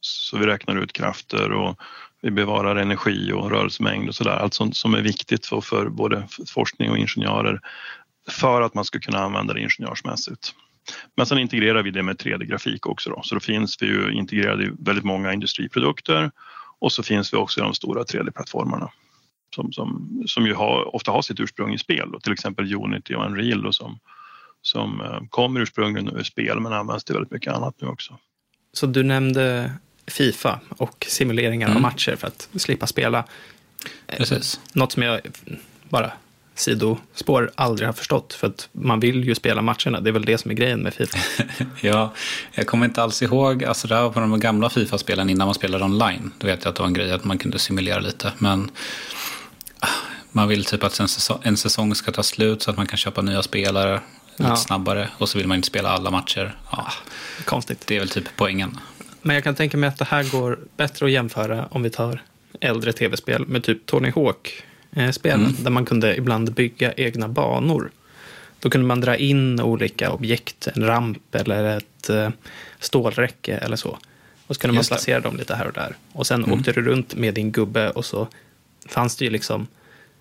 så 0.00 0.38
vi 0.38 0.46
räknar 0.46 0.76
ut 0.76 0.92
krafter 0.92 1.52
och 1.52 1.80
vi 2.22 2.30
bevarar 2.30 2.76
energi 2.76 3.32
och 3.32 3.50
rörelsemängd 3.50 4.08
och 4.08 4.14
sådär. 4.14 4.36
Allt 4.36 4.54
sånt 4.54 4.76
som 4.76 4.94
är 4.94 5.02
viktigt 5.02 5.46
för, 5.46 5.60
för 5.60 5.88
både 5.88 6.28
forskning 6.48 6.90
och 6.90 6.98
ingenjörer 6.98 7.60
för 8.28 8.62
att 8.62 8.74
man 8.74 8.84
ska 8.84 8.98
kunna 8.98 9.18
använda 9.18 9.54
det 9.54 9.60
ingenjörsmässigt. 9.60 10.54
Men 11.16 11.26
sen 11.26 11.38
integrerar 11.38 11.82
vi 11.82 11.90
det 11.90 12.02
med 12.02 12.16
3D-grafik 12.16 12.86
också 12.86 13.10
då. 13.10 13.20
så 13.22 13.34
då 13.34 13.40
finns 13.40 13.82
vi 13.82 13.86
ju 13.86 14.12
integrerade 14.12 14.64
i 14.64 14.70
väldigt 14.78 15.04
många 15.04 15.32
industriprodukter 15.32 16.30
och 16.78 16.92
så 16.92 17.02
finns 17.02 17.32
vi 17.32 17.36
också 17.36 17.60
i 17.60 17.62
de 17.62 17.74
stora 17.74 18.02
3D-plattformarna 18.02 18.90
som, 19.54 19.72
som, 19.72 20.22
som 20.26 20.46
ju 20.46 20.54
har, 20.54 20.94
ofta 20.94 21.10
har 21.10 21.22
sitt 21.22 21.40
ursprung 21.40 21.74
i 21.74 21.78
spel, 21.78 22.10
då, 22.12 22.20
till 22.20 22.32
exempel 22.32 22.74
Unity 22.74 23.14
och 23.14 23.26
Unreal 23.26 23.62
då, 23.62 23.72
som, 23.72 23.98
som 24.62 25.00
eh, 25.00 25.20
kommer 25.30 25.60
ursprungligen 25.60 26.16
ur 26.16 26.22
spel 26.22 26.60
men 26.60 26.72
används 26.72 27.04
till 27.04 27.14
väldigt 27.14 27.32
mycket 27.32 27.52
annat 27.52 27.74
nu 27.80 27.88
också. 27.88 28.18
Så 28.72 28.86
du 28.86 29.02
nämnde 29.02 29.72
Fifa 30.06 30.60
och 30.68 31.06
simuleringar 31.08 31.66
mm. 31.66 31.76
av 31.76 31.82
matcher 31.82 32.16
för 32.16 32.26
att 32.26 32.48
slippa 32.56 32.86
spela. 32.86 33.24
Precis. 34.06 34.60
Något 34.72 34.92
som 34.92 35.02
jag 35.02 35.20
bara 35.88 36.12
sidospår 36.58 37.50
aldrig 37.54 37.88
har 37.88 37.92
förstått. 37.92 38.32
För 38.32 38.46
att 38.46 38.68
man 38.72 39.00
vill 39.00 39.24
ju 39.24 39.34
spela 39.34 39.62
matcherna. 39.62 40.00
Det 40.00 40.10
är 40.10 40.12
väl 40.12 40.24
det 40.24 40.38
som 40.38 40.50
är 40.50 40.54
grejen 40.54 40.80
med 40.80 40.94
Fifa. 40.94 41.18
ja, 41.80 42.12
jag 42.52 42.66
kommer 42.66 42.86
inte 42.86 43.02
alls 43.02 43.22
ihåg. 43.22 43.64
Alltså 43.64 43.88
det 43.88 43.94
var 43.94 44.10
på 44.10 44.20
de 44.20 44.40
gamla 44.40 44.70
Fifa-spelen 44.70 45.30
innan 45.30 45.46
man 45.46 45.54
spelade 45.54 45.84
online. 45.84 46.32
Då 46.38 46.46
vet 46.46 46.64
jag 46.64 46.70
att 46.70 46.76
det 46.76 46.82
var 46.82 46.86
en 46.86 46.94
grej 46.94 47.12
att 47.12 47.24
man 47.24 47.38
kunde 47.38 47.58
simulera 47.58 47.98
lite. 47.98 48.32
Men 48.38 48.70
ah, 49.80 49.88
man 50.32 50.48
vill 50.48 50.64
typ 50.64 50.84
att 50.84 51.00
en 51.00 51.08
säsong, 51.08 51.38
en 51.42 51.56
säsong 51.56 51.94
ska 51.94 52.12
ta 52.12 52.22
slut 52.22 52.62
så 52.62 52.70
att 52.70 52.76
man 52.76 52.86
kan 52.86 52.96
köpa 52.96 53.22
nya 53.22 53.42
spelare 53.42 54.00
lite 54.36 54.50
ja. 54.50 54.56
snabbare. 54.56 55.08
Och 55.18 55.28
så 55.28 55.38
vill 55.38 55.48
man 55.48 55.56
inte 55.56 55.68
spela 55.68 55.88
alla 55.88 56.10
matcher. 56.10 56.58
Ja. 56.70 56.78
Ah, 56.78 56.92
konstigt. 57.44 57.86
Det 57.86 57.96
är 57.96 58.00
väl 58.00 58.08
typ 58.08 58.28
poängen. 58.36 58.78
Men 59.26 59.34
jag 59.34 59.44
kan 59.44 59.54
tänka 59.54 59.76
mig 59.76 59.88
att 59.88 59.98
det 59.98 60.04
här 60.04 60.24
går 60.30 60.58
bättre 60.76 61.06
att 61.06 61.12
jämföra 61.12 61.66
om 61.70 61.82
vi 61.82 61.90
tar 61.90 62.22
äldre 62.60 62.92
tv-spel 62.92 63.46
med 63.46 63.64
typ 63.64 63.86
Tony 63.86 64.10
Hawk 64.10 64.62
spelen 65.12 65.40
mm. 65.40 65.54
där 65.58 65.70
man 65.70 65.84
kunde 65.84 66.16
ibland 66.16 66.52
bygga 66.52 66.92
egna 66.92 67.28
banor. 67.28 67.90
Då 68.60 68.70
kunde 68.70 68.86
man 68.86 69.00
dra 69.00 69.16
in 69.16 69.60
olika 69.60 70.10
objekt, 70.10 70.68
en 70.74 70.86
ramp 70.86 71.34
eller 71.34 71.76
ett 71.76 72.10
eh, 72.10 72.30
stålräcke 72.78 73.56
eller 73.56 73.76
så. 73.76 73.98
Och 74.46 74.56
så 74.56 74.60
kunde 74.60 74.74
man 74.74 74.84
placera 74.84 75.20
dem 75.20 75.36
lite 75.36 75.54
här 75.54 75.66
och 75.66 75.72
där. 75.72 75.96
Och 76.12 76.26
sen 76.26 76.44
mm. 76.44 76.58
åkte 76.58 76.72
du 76.72 76.82
runt 76.82 77.14
med 77.14 77.34
din 77.34 77.52
gubbe 77.52 77.90
och 77.90 78.04
så 78.04 78.28
fanns 78.88 79.16
det 79.16 79.24
ju 79.24 79.30
liksom 79.30 79.66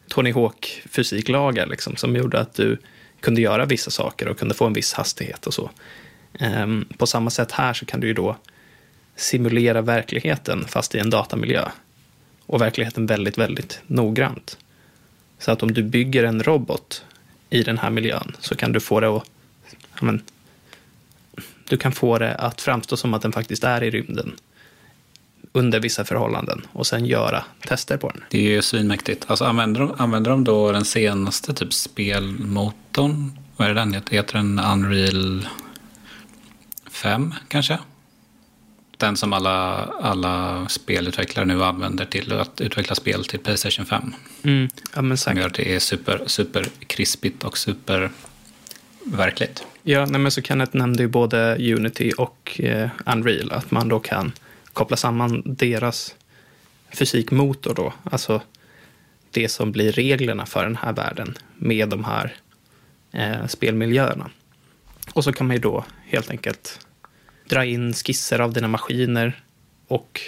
Tony 0.08 0.32
Hawk 0.32 0.82
fysiklagar 0.90 1.68
liksom, 1.68 1.96
som 1.96 2.16
gjorde 2.16 2.40
att 2.40 2.54
du 2.54 2.78
kunde 3.20 3.42
göra 3.42 3.66
vissa 3.66 3.92
saker 3.92 4.28
och 4.28 4.40
kunde 4.40 4.54
få 4.54 4.66
en 4.66 4.74
viss 4.74 4.94
hastighet 4.94 5.48
och 5.48 5.54
så. 5.54 5.70
Um, 6.40 6.86
på 6.98 7.08
samma 7.08 7.30
sätt 7.30 7.52
här 7.52 7.74
så 7.74 7.86
kan 7.86 8.00
du 8.00 8.08
ju 8.08 8.14
då 8.14 8.36
simulera 9.16 9.82
verkligheten 9.82 10.66
fast 10.68 10.96
i 10.96 11.00
en 11.00 11.10
datamiljö. 11.10 11.70
Och 12.46 12.62
verkligheten 12.62 13.06
väldigt, 13.06 13.38
väldigt 13.38 13.80
noggrant. 13.88 14.58
Så 15.40 15.52
att 15.52 15.64
om 15.64 15.74
du 15.74 15.84
bygger 15.84 16.24
en 16.24 16.44
robot 16.44 17.04
i 17.50 17.64
den 17.64 17.78
här 17.78 17.90
miljön 17.90 18.36
så 18.40 18.56
kan 18.56 18.72
du 18.72 18.80
få 18.80 19.00
det 19.00 19.08
att 19.08 19.24
ja, 20.00 20.06
men, 20.06 20.22
du 21.70 21.78
kan 21.78 21.92
få 21.92 22.18
det 22.18 22.36
att 22.36 22.62
framstå 22.62 22.98
som 22.98 23.14
att 23.14 23.22
den 23.22 23.32
faktiskt 23.32 23.64
är 23.64 23.84
i 23.84 23.92
rymden 23.92 24.36
under 25.52 25.80
vissa 25.80 26.06
förhållanden 26.06 26.68
och 26.72 26.88
sen 26.88 27.06
göra 27.06 27.44
tester 27.68 27.98
på 27.98 28.10
den. 28.10 28.24
Det 28.30 28.38
är 28.38 28.52
ju 28.52 28.62
svinmäktigt. 28.62 29.26
Alltså 29.28 29.46
använder 29.46 29.82
de, 29.82 29.96
använder 29.98 30.32
de 30.32 30.44
då 30.44 30.72
den 30.72 30.86
senaste 30.86 31.54
typ 31.54 31.74
spelmotorn? 31.74 33.32
Vad 33.58 33.68
är 33.68 33.74
det 33.74 33.80
den 33.80 33.94
heter? 33.94 34.12
Heter 34.12 34.34
den 34.34 34.60
Unreal 34.60 35.48
5 36.92 37.34
kanske? 37.48 37.80
Den 38.98 39.18
som 39.18 39.34
alla, 39.34 39.76
alla 40.02 40.68
spelutvecklare 40.70 41.46
nu 41.46 41.64
använder 41.64 42.06
till 42.06 42.34
att 42.34 42.62
utveckla 42.62 42.96
spel 42.96 43.26
till 43.26 43.40
Playstation 43.40 43.86
5. 43.86 44.16
Mm. 44.44 44.70
Ja, 44.96 45.02
men 45.02 45.18
Som 45.18 45.38
gör 45.38 45.48
att 45.48 45.54
det 45.54 45.76
är 45.76 45.80
super, 45.80 46.24
super 46.26 46.68
krispigt 46.88 47.44
och 47.44 47.58
super 47.58 48.10
verkligt. 49.04 49.66
Ja, 49.84 50.06
nej, 50.06 50.22
men 50.22 50.32
så 50.32 50.42
Kenneth 50.42 50.76
nämnde 50.76 51.04
ju 51.04 51.10
både 51.10 51.56
Unity 51.74 52.12
och 52.18 52.62
eh, 52.64 52.90
Unreal, 53.06 53.52
att 53.52 53.72
man 53.72 53.88
då 53.88 54.00
kan 54.00 54.32
koppla 54.74 54.98
samman 54.98 55.42
deras 55.46 56.16
fysikmotor 56.92 57.74
då, 57.74 57.94
alltså 58.04 58.42
det 59.32 59.50
som 59.50 59.72
blir 59.72 59.92
reglerna 59.92 60.46
för 60.46 60.64
den 60.64 60.76
här 60.76 60.94
världen 60.94 61.38
med 61.56 61.90
de 61.90 62.04
här 62.04 62.36
eh, 63.12 63.48
spelmiljöerna. 63.48 64.30
Och 65.14 65.24
så 65.24 65.34
kan 65.34 65.48
man 65.48 65.56
ju 65.56 65.62
då 65.62 65.86
helt 66.06 66.30
enkelt 66.30 66.85
dra 67.50 67.66
in 67.66 67.94
skisser 67.94 68.40
av 68.40 68.54
dina 68.54 68.68
maskiner 68.68 69.42
och 69.88 70.22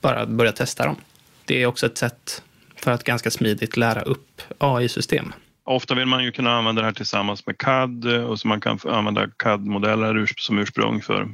bara 0.00 0.26
börja 0.26 0.52
testa 0.52 0.86
dem. 0.86 0.96
Det 1.44 1.62
är 1.62 1.66
också 1.66 1.86
ett 1.86 1.98
sätt 1.98 2.42
för 2.76 2.90
att 2.90 3.04
ganska 3.04 3.30
smidigt 3.30 3.76
lära 3.76 4.02
upp 4.02 4.42
AI-system. 4.58 5.32
Ofta 5.64 5.94
vill 5.94 6.06
man 6.06 6.24
ju 6.24 6.32
kunna 6.32 6.52
använda 6.52 6.82
det 6.82 6.86
här 6.86 6.94
tillsammans 6.94 7.46
med 7.46 7.58
CAD 7.58 8.06
och 8.06 8.40
så 8.40 8.48
man 8.48 8.60
kan 8.60 8.78
använda 8.84 9.28
CAD-modeller 9.36 10.26
som 10.36 10.58
ursprung 10.58 11.02
för, 11.02 11.28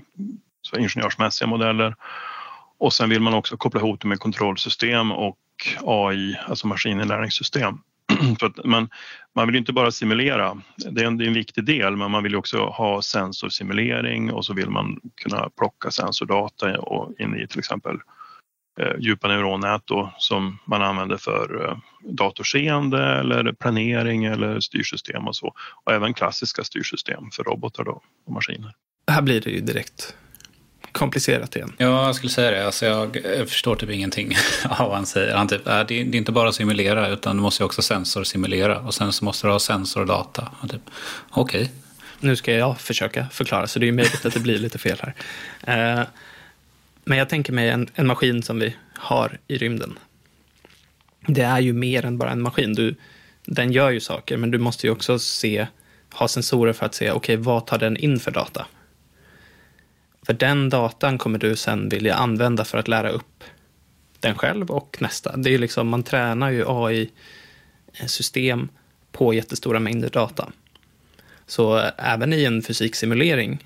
för 0.71 0.79
ingenjörsmässiga 0.79 1.49
modeller. 1.49 1.95
Och 2.79 2.93
sen 2.93 3.11
vill 3.11 3.21
man 3.21 3.35
också 3.35 3.57
koppla 3.57 3.81
ihop 3.81 4.01
det 4.01 4.09
med 4.09 4.21
kontrollsystem 4.21 5.13
och 5.13 5.39
AI, 5.85 6.37
alltså 6.47 6.67
maskininlärningssystem. 6.67 7.79
För 8.41 8.47
att 8.47 8.65
man, 8.65 8.89
man 9.35 9.47
vill 9.47 9.57
inte 9.57 9.73
bara 9.73 9.91
simulera, 9.91 10.63
det 10.77 11.03
är, 11.03 11.07
en, 11.07 11.19
det 11.19 11.25
är 11.25 11.29
en 11.29 11.35
viktig 11.35 11.65
del, 11.65 11.97
men 11.97 12.11
man 12.11 12.23
vill 12.23 12.37
också 12.37 12.59
ha 12.59 13.03
sensorsimulering 13.03 14.33
och 14.33 14.45
så 14.45 14.55
vill 14.55 14.71
man 14.71 15.01
kunna 15.15 15.51
plocka 15.59 15.91
sensordata 15.91 16.79
och 16.79 17.21
in 17.21 17.37
i 17.37 17.47
till 17.47 17.59
exempel 17.59 17.97
eh, 18.81 18.99
djupa 18.99 19.29
neuronnät 19.29 19.83
då, 19.85 20.15
som 20.19 20.59
man 20.65 20.83
använder 20.83 21.17
för 21.17 21.65
eh, 21.65 21.79
datorseende 22.01 23.05
eller 23.05 23.53
planering 23.53 24.25
eller 24.25 24.61
styrsystem 24.61 25.29
och 25.29 25.37
så. 25.37 25.55
Och 25.85 25.93
även 25.93 26.15
klassiska 26.15 26.65
styrsystem 26.65 27.31
för 27.33 27.45
robotar 27.45 27.85
då, 27.85 28.03
och 28.27 28.33
maskiner. 28.33 28.73
Här 29.11 29.23
blir 29.23 29.41
det 29.41 29.51
ju 29.51 29.61
direkt 29.61 30.15
komplicerat 30.99 31.57
igen. 31.57 31.73
Ja, 31.79 32.07
jag 32.07 32.15
skulle 32.15 32.31
säga 32.31 32.51
det. 32.51 32.67
Alltså 32.67 32.87
jag, 32.87 33.17
jag 33.39 33.49
förstår 33.49 33.77
typ 33.77 33.91
ingenting 33.91 34.37
av 34.69 34.89
vad 34.89 34.97
han 34.97 35.07
säger. 35.07 35.35
Han 35.35 35.49
typ, 35.49 35.69
äh, 35.69 35.81
det, 35.89 36.01
är, 36.01 36.15
inte 36.15 36.33
bara 36.33 36.53
simulera, 36.53 37.09
utan 37.09 37.37
du 37.37 37.43
måste 37.43 37.65
också 37.65 37.83
sensorsimulera. 37.83 38.79
Och 38.79 38.95
sen 38.95 39.13
så 39.13 39.25
måste 39.25 39.47
du 39.47 39.51
ha 39.51 39.59
sensordata. 39.59 40.49
Typ, 40.71 40.81
Okej. 41.31 41.63
Okay. 41.63 41.75
Nu 42.21 42.37
ska 42.37 42.53
jag 42.53 42.81
försöka 42.81 43.27
förklara, 43.33 43.67
så 43.67 43.79
det 43.79 43.89
är 43.89 43.93
möjligt 43.93 44.27
att 44.27 44.35
det 44.35 44.41
blir 44.41 44.59
lite 44.59 44.79
fel 44.79 44.99
här. 45.03 46.01
Uh, 46.01 46.07
men 47.05 47.19
jag 47.19 47.29
tänker 47.29 47.53
mig 47.53 47.69
en, 47.69 47.89
en 47.95 48.07
maskin 48.07 48.43
som 48.43 48.59
vi 48.59 48.77
har 48.95 49.39
i 49.49 49.59
rymden. 49.59 49.99
Det 51.27 51.43
är 51.43 51.61
ju 51.61 51.73
mer 51.73 52.05
än 52.05 52.19
bara 52.19 52.31
en 52.31 52.43
maskin. 52.43 52.75
Du, 52.75 52.95
den 53.45 53.73
gör 53.73 53.91
ju 53.91 54.01
saker, 54.01 54.37
men 54.37 54.51
du 54.51 54.59
måste 54.59 54.87
ju 54.87 54.93
också 54.93 55.19
se, 55.19 55.67
ha 56.13 56.29
sensorer 56.29 56.73
för 56.73 56.87
att 56.87 56.95
se, 56.95 57.11
okej, 57.11 57.35
okay, 57.35 57.45
vad 57.45 57.67
tar 57.67 57.79
den 57.79 57.97
in 57.97 58.21
för 58.21 58.31
data? 58.31 58.67
För 60.29 60.35
den 60.35 60.69
datan 60.69 61.19
kommer 61.19 61.39
du 61.39 61.57
sen 61.57 61.89
vilja 61.89 62.15
använda 62.15 62.65
för 62.65 62.79
att 62.79 62.89
lära 62.89 63.11
upp 63.11 63.45
den 64.21 64.35
själv 64.35 64.71
och 64.71 64.97
nästa. 65.01 65.37
Det 65.37 65.55
är 65.55 65.59
liksom, 65.59 65.89
man 65.89 66.03
tränar 66.03 66.51
ju 66.51 66.65
AI-system 66.67 68.69
på 69.13 69.35
jättestora 69.35 69.81
mängder 69.81 70.11
data. 70.11 70.53
Så 71.47 71.91
även 71.97 72.33
i 72.33 72.45
en 72.45 72.63
fysiksimulering, 72.63 73.65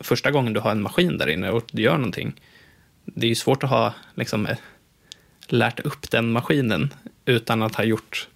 första 0.00 0.30
gången 0.30 0.52
du 0.52 0.60
har 0.60 0.70
en 0.70 0.82
maskin 0.82 1.18
där 1.18 1.28
inne 1.28 1.50
och 1.50 1.64
du 1.72 1.82
gör 1.82 1.96
någonting, 1.96 2.40
det 3.04 3.26
är 3.26 3.28
ju 3.28 3.34
svårt 3.34 3.64
att 3.64 3.70
ha 3.70 3.94
liksom, 4.14 4.46
eh, 4.46 4.58
lärt 5.46 5.80
upp 5.80 6.10
den 6.10 6.32
maskinen 6.32 6.94
utan 7.24 7.62
att 7.62 7.74
ha 7.74 7.84
gjort 7.84 8.28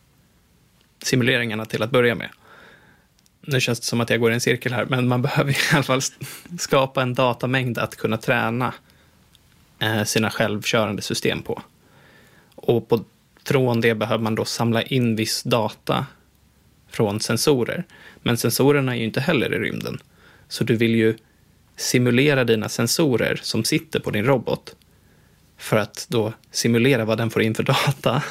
simuleringarna 1.02 1.64
till 1.64 1.82
att 1.82 1.90
börja 1.90 2.14
med 2.14 2.28
nu 3.46 3.60
känns 3.60 3.80
det 3.80 3.86
som 3.86 4.00
att 4.00 4.10
jag 4.10 4.20
går 4.20 4.30
i 4.30 4.34
en 4.34 4.40
cirkel 4.40 4.72
här, 4.72 4.84
men 4.84 5.08
man 5.08 5.22
behöver 5.22 5.52
i 5.52 5.56
alla 5.72 5.82
fall 5.82 6.00
skapa 6.58 7.02
en 7.02 7.14
datamängd 7.14 7.78
att 7.78 7.96
kunna 7.96 8.16
träna 8.16 8.74
eh, 9.78 10.04
sina 10.04 10.30
självkörande 10.30 11.02
system 11.02 11.42
på. 11.42 11.62
Och 12.54 12.88
på, 12.88 13.04
från 13.44 13.80
det 13.80 13.94
behöver 13.94 14.24
man 14.24 14.34
då 14.34 14.44
samla 14.44 14.82
in 14.82 15.16
viss 15.16 15.42
data 15.42 16.06
från 16.90 17.20
sensorer. 17.20 17.84
Men 18.22 18.36
sensorerna 18.36 18.92
är 18.92 18.98
ju 18.98 19.04
inte 19.04 19.20
heller 19.20 19.54
i 19.54 19.58
rymden. 19.58 19.98
Så 20.48 20.64
du 20.64 20.76
vill 20.76 20.94
ju 20.94 21.16
simulera 21.76 22.44
dina 22.44 22.68
sensorer 22.68 23.40
som 23.42 23.64
sitter 23.64 24.00
på 24.00 24.10
din 24.10 24.24
robot 24.24 24.76
för 25.58 25.76
att 25.76 26.06
då 26.08 26.32
simulera 26.50 27.04
vad 27.04 27.18
den 27.18 27.30
får 27.30 27.42
in 27.42 27.54
för 27.54 27.62
data. 27.62 28.22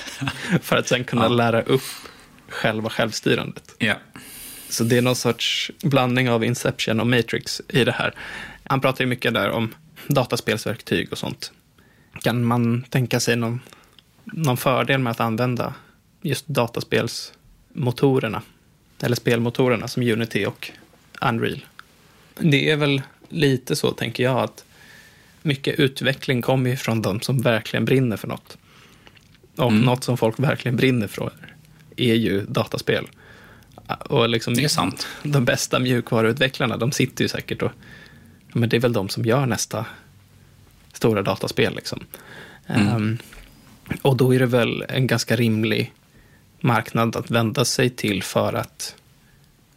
för 0.62 0.76
att 0.76 0.88
sen 0.88 1.04
kunna 1.04 1.28
lära 1.28 1.62
upp 1.62 1.82
själva 2.48 2.90
självstyrandet. 2.90 3.74
Ja. 3.78 3.94
Så 4.68 4.84
det 4.84 4.98
är 4.98 5.02
någon 5.02 5.16
sorts 5.16 5.70
blandning 5.82 6.30
av 6.30 6.44
Inception 6.44 7.00
och 7.00 7.06
Matrix 7.06 7.62
i 7.68 7.84
det 7.84 7.92
här. 7.92 8.14
Han 8.64 8.80
pratar 8.80 9.04
ju 9.04 9.08
mycket 9.08 9.34
där 9.34 9.50
om 9.50 9.74
dataspelsverktyg 10.06 11.12
och 11.12 11.18
sånt. 11.18 11.52
Kan 12.22 12.44
man 12.44 12.82
tänka 12.82 13.20
sig 13.20 13.36
någon, 13.36 13.60
någon 14.24 14.56
fördel 14.56 14.98
med 14.98 15.10
att 15.10 15.20
använda 15.20 15.74
just 16.22 16.46
dataspelsmotorerna? 16.46 18.42
Eller 19.02 19.16
spelmotorerna 19.16 19.88
som 19.88 20.02
Unity 20.02 20.44
och 20.44 20.70
Unreal? 21.20 21.64
Det 22.38 22.70
är 22.70 22.76
väl 22.76 23.02
lite 23.28 23.76
så, 23.76 23.90
tänker 23.90 24.24
jag, 24.24 24.40
att 24.40 24.64
mycket 25.42 25.78
utveckling 25.78 26.42
kommer 26.42 26.70
ju 26.70 26.76
från 26.76 27.02
de 27.02 27.20
som 27.20 27.40
verkligen 27.40 27.84
brinner 27.84 28.16
för 28.16 28.28
något. 28.28 28.58
Och 29.56 29.70
mm. 29.70 29.82
något 29.82 30.04
som 30.04 30.16
folk 30.16 30.38
verkligen 30.38 30.76
brinner 30.76 31.06
för 31.06 31.32
är 31.96 32.14
ju 32.14 32.42
dataspel. 32.42 33.06
Och 33.88 34.28
liksom 34.28 34.54
det 34.54 34.64
är 34.64 34.68
sant. 34.68 35.06
De 35.22 35.44
bästa 35.44 35.78
mjukvaruutvecklarna, 35.78 36.76
de 36.76 36.92
sitter 36.92 37.24
ju 37.24 37.28
säkert 37.28 37.62
och... 37.62 37.72
Men 38.52 38.68
det 38.68 38.76
är 38.76 38.80
väl 38.80 38.92
de 38.92 39.08
som 39.08 39.24
gör 39.24 39.46
nästa 39.46 39.86
stora 40.92 41.22
dataspel. 41.22 41.74
Liksom. 41.74 42.00
Mm. 42.66 42.96
Um, 42.96 43.18
och 44.02 44.16
då 44.16 44.34
är 44.34 44.38
det 44.38 44.46
väl 44.46 44.84
en 44.88 45.06
ganska 45.06 45.36
rimlig 45.36 45.92
marknad 46.60 47.16
att 47.16 47.30
vända 47.30 47.64
sig 47.64 47.90
till 47.90 48.22
för 48.22 48.52
att 48.52 48.94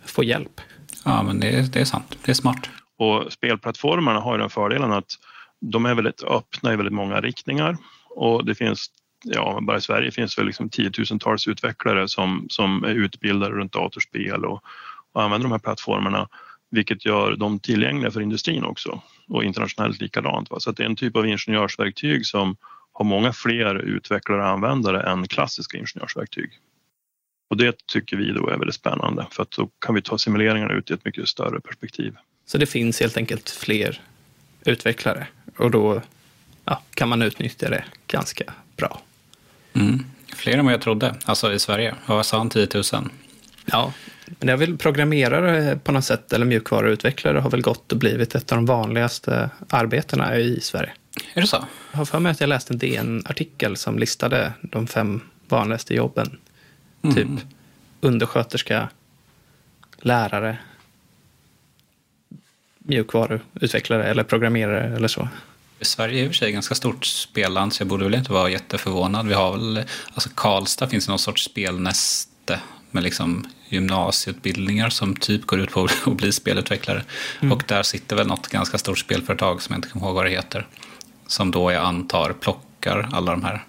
få 0.06 0.24
hjälp. 0.24 0.62
Ja, 1.06 1.24
men 1.24 1.40
det 1.40 1.50
är, 1.50 1.64
det 1.64 1.80
är 1.80 1.86
sant. 1.86 2.18
Det 2.26 2.32
är 2.32 2.36
smart. 2.36 2.70
Och 2.98 3.34
spelplattformarna 3.34 4.20
har 4.20 4.34
ju 4.34 4.40
den 4.40 4.50
fördelen 4.50 4.92
att 4.92 5.18
de 5.60 5.86
är 5.86 5.96
väldigt 5.96 6.24
öppna 6.24 6.74
i 6.74 6.76
väldigt 6.76 6.94
många 6.94 7.22
riktningar 7.22 7.78
och 8.10 8.46
det 8.46 8.56
finns 8.56 8.88
ja, 9.24 9.60
bara 9.62 9.78
i 9.78 9.82
Sverige 9.82 10.12
finns 10.12 10.36
det 10.36 10.44
liksom 10.44 10.70
tiotusentals 10.70 11.48
utvecklare 11.48 12.08
som, 12.08 12.48
som 12.50 12.84
är 12.84 12.90
utbildade 12.90 13.56
runt 13.56 13.74
datorspel 13.74 14.46
och, 14.46 14.64
och 15.12 15.24
använder 15.24 15.44
de 15.44 15.52
här 15.52 15.60
plattformarna 15.60 16.28
vilket 16.72 17.06
gör 17.06 17.36
dem 17.36 17.60
tillgängliga 17.60 18.12
för 18.12 18.22
industrin 18.22 18.64
också 18.64 19.02
och 19.28 19.44
internationellt 19.44 20.02
likadant. 20.02 20.52
Va? 20.52 20.60
Så 20.60 20.72
det 20.72 20.84
är 20.84 20.86
en 20.86 20.96
typ 20.96 21.16
av 21.16 21.28
ingenjörsverktyg 21.28 22.26
som 22.26 22.56
har 22.92 23.06
många 23.06 23.34
fler 23.34 23.76
utvecklare 23.76 24.42
och 24.42 24.48
användare 24.48 25.02
än 25.12 25.28
klassiska 25.28 25.78
ingenjörsverktyg. 25.78 26.50
Och 27.50 27.58
det 27.58 27.88
tycker 27.88 28.18
vi 28.18 28.32
då 28.32 28.50
är 28.50 28.58
väldigt 28.58 28.76
spännande 28.76 29.28
för 29.32 29.44
att 29.44 29.52
då 29.52 29.70
kan 29.80 29.96
vi 29.96 30.02
ta 30.02 30.18
simuleringarna 30.18 30.74
ut 30.74 30.92
i 30.92 30.94
ett 30.94 31.06
mycket 31.06 31.28
större 31.28 31.60
perspektiv. 31.60 32.16
Så 32.46 32.58
det 32.58 32.66
finns 32.66 33.00
helt 33.00 33.18
enkelt 33.18 33.50
fler 33.50 34.02
utvecklare 34.66 35.28
och 35.58 35.72
då 35.72 36.02
ja, 36.66 36.84
kan 36.94 37.10
man 37.10 37.22
utnyttja 37.22 37.70
det 37.70 37.84
ganska 38.08 38.54
bra. 38.78 39.02
Mm. 39.74 40.06
Fler 40.34 40.58
än 40.58 40.66
vad 40.66 40.74
jag 40.74 40.82
trodde, 40.82 41.16
alltså 41.26 41.54
i 41.54 41.60
Sverige. 41.60 41.96
Vad 42.06 42.26
sa 42.26 42.38
han, 42.38 42.50
10 42.50 42.68
000? 42.74 42.84
Ja, 43.66 43.94
men 44.26 44.48
det 44.48 44.52
har 44.52 44.58
väl 44.58 44.78
programmerare 44.78 45.80
på 45.84 45.92
något 45.92 46.06
sätt, 46.06 46.34
eller 46.34 46.46
mjukvaruutvecklare, 46.46 47.40
har 47.40 47.50
väl 47.50 47.62
gått 47.62 47.92
och 47.92 47.98
blivit 47.98 48.36
ett 48.36 48.52
av 48.52 48.58
de 48.58 48.66
vanligaste 48.66 49.50
arbetena 49.70 50.38
i 50.38 50.62
Sverige. 50.62 50.92
Är 51.34 51.42
det 51.42 51.48
så? 51.48 51.66
Jag 51.92 51.98
har 51.98 52.06
för 52.06 52.20
mig 52.20 52.32
att 52.32 52.42
jag 52.42 52.48
läste 52.48 52.74
en 52.74 52.78
DN-artikel 52.78 53.78
som 53.78 54.00
listade 54.00 54.54
de 54.62 54.88
fem 54.88 55.22
vanligaste 55.48 55.96
jobben. 55.96 56.38
Mm. 57.02 57.16
Typ 57.16 57.48
undersköterska, 58.02 58.90
lärare, 59.98 60.58
mjukvaruutvecklare 62.80 64.04
eller 64.04 64.24
programmerare 64.24 64.96
eller 64.96 65.08
så. 65.08 65.28
Sverige 65.82 66.22
är 66.22 66.26
i 66.26 66.28
och 66.28 66.32
för 66.32 66.36
sig 66.36 66.52
ganska 66.52 66.76
stort 66.76 67.06
spelland 67.06 67.74
så 67.74 67.82
jag 67.82 67.88
borde 67.88 68.04
väl 68.04 68.16
inte 68.16 68.32
vara 68.32 68.50
jätteförvånad. 68.50 69.28
Vi 69.28 69.34
har 69.34 69.52
väl, 69.52 69.84
alltså 70.14 70.30
Karlstad 70.36 70.88
finns 70.88 71.08
någon 71.08 71.20
sorts 71.20 71.44
spelnäste 71.44 72.60
med 72.92 73.04
liksom 73.04 73.48
gymnasieutbildningar 73.70 74.90
som 74.90 75.16
typ 75.16 75.46
går 75.46 75.60
ut 75.60 75.72
på 75.72 75.84
att 76.06 76.18
bli 76.18 76.32
spelutvecklare. 76.32 77.04
Mm. 77.40 77.52
Och 77.52 77.64
där 77.68 77.84
sitter 77.84 78.16
väl 78.16 78.28
något 78.28 78.48
ganska 78.48 78.78
stort 78.78 79.00
spelföretag 79.00 79.62
som 79.62 79.74
jag 79.74 79.78
inte 79.78 79.90
kommer 79.90 80.06
ihåg 80.06 80.16
vad 80.16 80.26
det 80.26 80.32
heter. 80.32 80.68
Som 81.28 81.52
då 81.52 81.72
jag 81.72 81.86
antar 81.86 82.34
plockar 82.34 83.10
alla 83.12 83.32
de 83.32 83.44
här 83.44 83.66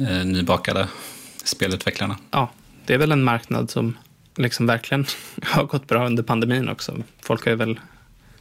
eh, 0.00 0.26
nybakade 0.26 0.88
spelutvecklarna. 1.44 2.16
Ja, 2.30 2.50
det 2.86 2.94
är 2.94 2.98
väl 2.98 3.12
en 3.12 3.24
marknad 3.24 3.70
som 3.70 3.98
liksom 4.36 4.66
verkligen 4.66 5.06
har 5.42 5.64
gått 5.64 5.86
bra 5.86 6.06
under 6.06 6.22
pandemin 6.22 6.68
också. 6.68 7.02
Folk 7.22 7.44
har 7.44 7.50
ju 7.50 7.56
väl 7.56 7.80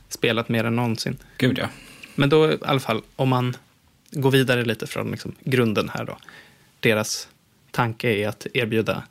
spelat 0.09 0.49
mer 0.49 0.63
än 0.63 0.75
någonsin. 0.75 1.17
Gud 1.37 1.59
ja. 1.59 1.67
Men 2.15 2.29
då 2.29 2.51
i 2.51 2.57
alla 2.61 2.79
fall, 2.79 3.01
om 3.15 3.29
man 3.29 3.57
går 4.11 4.31
vidare 4.31 4.65
lite 4.65 4.87
från 4.87 5.11
liksom 5.11 5.35
grunden 5.43 5.89
här 5.89 6.05
då. 6.05 6.17
Deras 6.79 7.27
tanke 7.71 8.09
är 8.09 8.27
att 8.27 8.47
erbjuda 8.53 9.03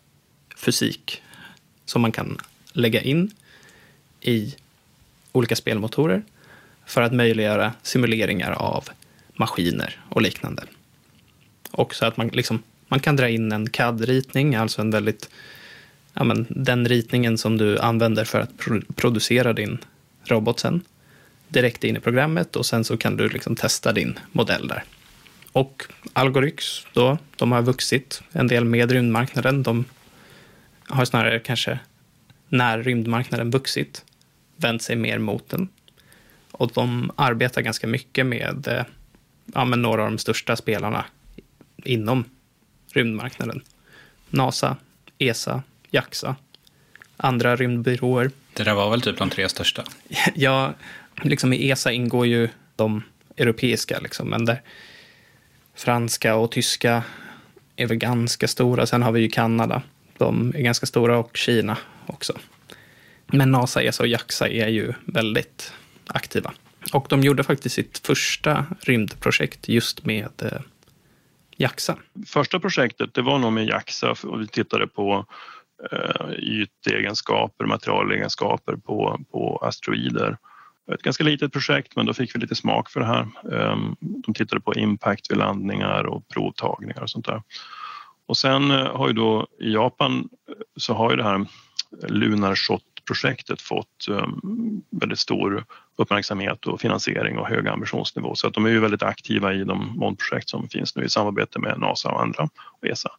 fysik 0.57 1.23
som 1.85 2.03
man 2.03 2.13
kan 2.13 2.39
lägga 2.73 3.01
in 3.01 3.31
i 4.21 4.55
olika 5.33 5.57
spelmotorer 5.57 6.23
för 6.87 7.03
att 7.03 7.13
möjliggöra 7.13 7.73
simuleringar 7.83 8.53
av 8.53 8.89
maskiner 9.35 10.01
och 10.09 10.23
liknande. 10.23 10.63
Och 11.71 11.95
så 11.95 12.07
att 12.07 12.17
man, 12.17 12.29
liksom, 12.29 12.63
man 12.89 13.01
kan 13.01 13.17
dra 13.17 13.29
in 13.29 13.53
en 13.53 13.71
CAD-ritning, 13.71 14.55
alltså 14.55 14.81
en 14.81 14.91
väldigt, 14.91 15.31
ja, 16.15 16.25
men, 16.25 16.47
den 16.51 16.89
ritningen 16.89 17.39
som 17.39 17.59
du 17.59 17.79
använder 17.79 18.25
för 18.25 18.41
att 18.41 18.51
producera 18.97 19.53
din 19.53 19.79
robot 20.25 20.61
sen 20.61 20.81
direkt 21.53 21.85
in 21.85 21.97
i 21.97 22.01
programmet 22.01 22.57
och 22.57 22.67
sen 22.67 22.85
så 22.85 22.97
kan 22.97 23.17
du 23.17 23.29
liksom 23.29 23.57
testa 23.57 23.93
din 23.93 24.19
modell 24.33 24.69
där. 24.69 24.85
Och 25.53 25.85
Algoryx 26.13 26.87
då, 26.93 27.19
de 27.37 27.53
har 27.53 27.63
vuxit 27.63 28.23
en 28.33 28.47
del 28.47 28.65
med 28.65 28.91
rymdmarknaden. 28.91 29.63
De 29.63 29.85
har 30.85 31.05
snarare 31.05 31.39
kanske, 31.39 31.79
när 32.49 32.83
rymdmarknaden 32.83 33.51
vuxit, 33.51 34.05
vänt 34.57 34.83
sig 34.83 34.97
mer 34.97 35.19
mot 35.19 35.49
den. 35.49 35.69
Och 36.51 36.71
de 36.75 37.11
arbetar 37.17 37.63
ganska 37.63 37.87
mycket 37.87 38.27
med, 38.27 38.69
eh, 38.69 38.85
ja, 39.55 39.65
med 39.65 39.79
några 39.79 40.03
av 40.03 40.11
de 40.11 40.19
största 40.19 40.57
spelarna 40.57 41.05
inom 41.85 42.25
rymdmarknaden. 42.93 43.63
NASA, 44.31 44.77
ESA, 45.19 45.63
JAXA, 45.91 46.37
andra 47.17 47.57
rymdbyråer. 47.57 48.31
Det 48.53 48.65
där 48.65 48.75
var 48.75 48.91
väl 48.91 49.01
typ 49.01 49.19
de 49.19 49.31
tre 49.31 49.49
största? 49.49 49.85
ja, 50.35 50.75
liksom 51.23 51.53
i 51.53 51.71
ESA 51.71 51.93
ingår 51.93 52.27
ju 52.27 52.49
de 52.77 53.03
europeiska, 53.37 53.99
liksom, 54.03 54.29
men 54.29 54.45
där 54.45 54.63
franska 55.75 56.37
och 56.37 56.53
tyska 56.53 57.03
är 57.77 57.87
väl 57.87 57.97
ganska 57.97 58.49
stora. 58.49 58.87
Sen 58.87 59.03
har 59.03 59.13
vi 59.13 59.21
ju 59.21 59.29
Kanada. 59.29 59.83
De 60.19 60.53
är 60.57 60.61
ganska 60.61 60.87
stora 60.87 61.19
och 61.19 61.37
Kina 61.37 61.79
också. 62.07 62.33
Men 63.27 63.51
NASA, 63.51 63.83
ESA 63.83 64.03
och 64.03 64.09
JAXA 64.09 64.49
är 64.49 64.69
ju 64.69 64.93
väldigt 65.05 65.73
aktiva. 66.07 66.53
Och 66.93 67.07
de 67.09 67.23
gjorde 67.23 67.45
faktiskt 67.45 67.75
sitt 67.75 67.99
första 67.99 68.67
rymdprojekt 68.81 69.69
just 69.69 70.05
med 70.05 70.43
eh, 70.43 70.61
JAXA. 71.57 71.97
Första 72.27 72.61
projektet 72.61 73.15
det 73.15 73.23
var 73.23 73.39
nog 73.39 73.53
med 73.53 73.67
JAXA 73.67 74.15
och 74.23 74.41
vi 74.41 74.47
tittade 74.47 74.87
på 74.87 75.27
eh, 75.93 76.33
ytegenskaper, 76.39 77.65
materialegenskaper 77.65 78.77
på, 78.77 79.21
på 79.31 79.59
asteroider 79.63 80.37
ett 80.95 81.03
ganska 81.03 81.25
litet 81.25 81.53
projekt 81.53 81.97
men 81.97 82.07
då 82.07 82.15
fick 82.15 82.35
vi 82.35 82.41
lite 82.41 82.55
smak 82.55 82.91
för 82.91 83.01
det 83.01 83.07
här. 83.07 83.29
Ehm, 83.53 83.97
de 84.01 84.35
tittade 84.35 84.61
på 84.61 84.75
impact 84.75 85.31
vid 85.31 85.39
landningar 85.39 86.05
och 86.05 86.29
provtagningar 86.29 87.03
och 87.03 87.11
sånt 87.11 87.27
där. 87.27 87.43
Och 88.27 88.37
sen 88.37 88.71
eh, 88.71 88.97
har 88.97 89.09
ju 89.09 89.15
då 89.15 89.47
i 89.61 89.73
Japan 89.73 90.29
eh, 90.49 90.55
så 90.77 90.95
har 90.95 91.11
ju 91.11 91.17
det 91.17 91.25
här 91.25 91.35
eh, 91.35 92.09
Lunar 92.09 92.55
Shot-projektet 92.55 93.61
fått 93.61 94.09
ehm, 94.09 94.83
väldigt 94.91 95.19
stor 95.19 95.65
uppmärksamhet 95.97 96.67
och 96.67 96.81
finansiering 96.81 97.39
och 97.39 97.49
hög 97.49 97.69
ambitionsnivå 97.69 98.35
så 98.35 98.47
att 98.47 98.55
de 98.55 98.67
är 98.67 98.71
ju 98.71 98.81
väldigt 98.81 99.03
aktiva 99.03 99.55
i 99.55 99.65
de 99.65 99.97
månprojekt 99.97 100.49
som 100.49 100.69
finns 100.69 100.97
nu 100.97 101.05
i 101.05 101.09
samarbete 101.09 101.59
med 101.59 101.79
NASA 101.79 102.09
och 102.09 102.23
andra 102.23 102.49
och 102.81 102.87
ESA. 102.87 103.11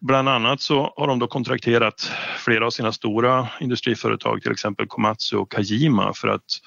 Bland 0.00 0.28
annat 0.28 0.60
så 0.60 0.94
har 0.96 1.06
de 1.06 1.18
då 1.18 1.26
kontrakterat 1.26 2.12
flera 2.38 2.66
av 2.66 2.70
sina 2.70 2.92
stora 2.92 3.48
industriföretag, 3.60 4.42
till 4.42 4.52
exempel 4.52 4.86
Komatsu 4.86 5.36
och 5.36 5.52
Kajima 5.52 6.12
för 6.14 6.28
att 6.28 6.60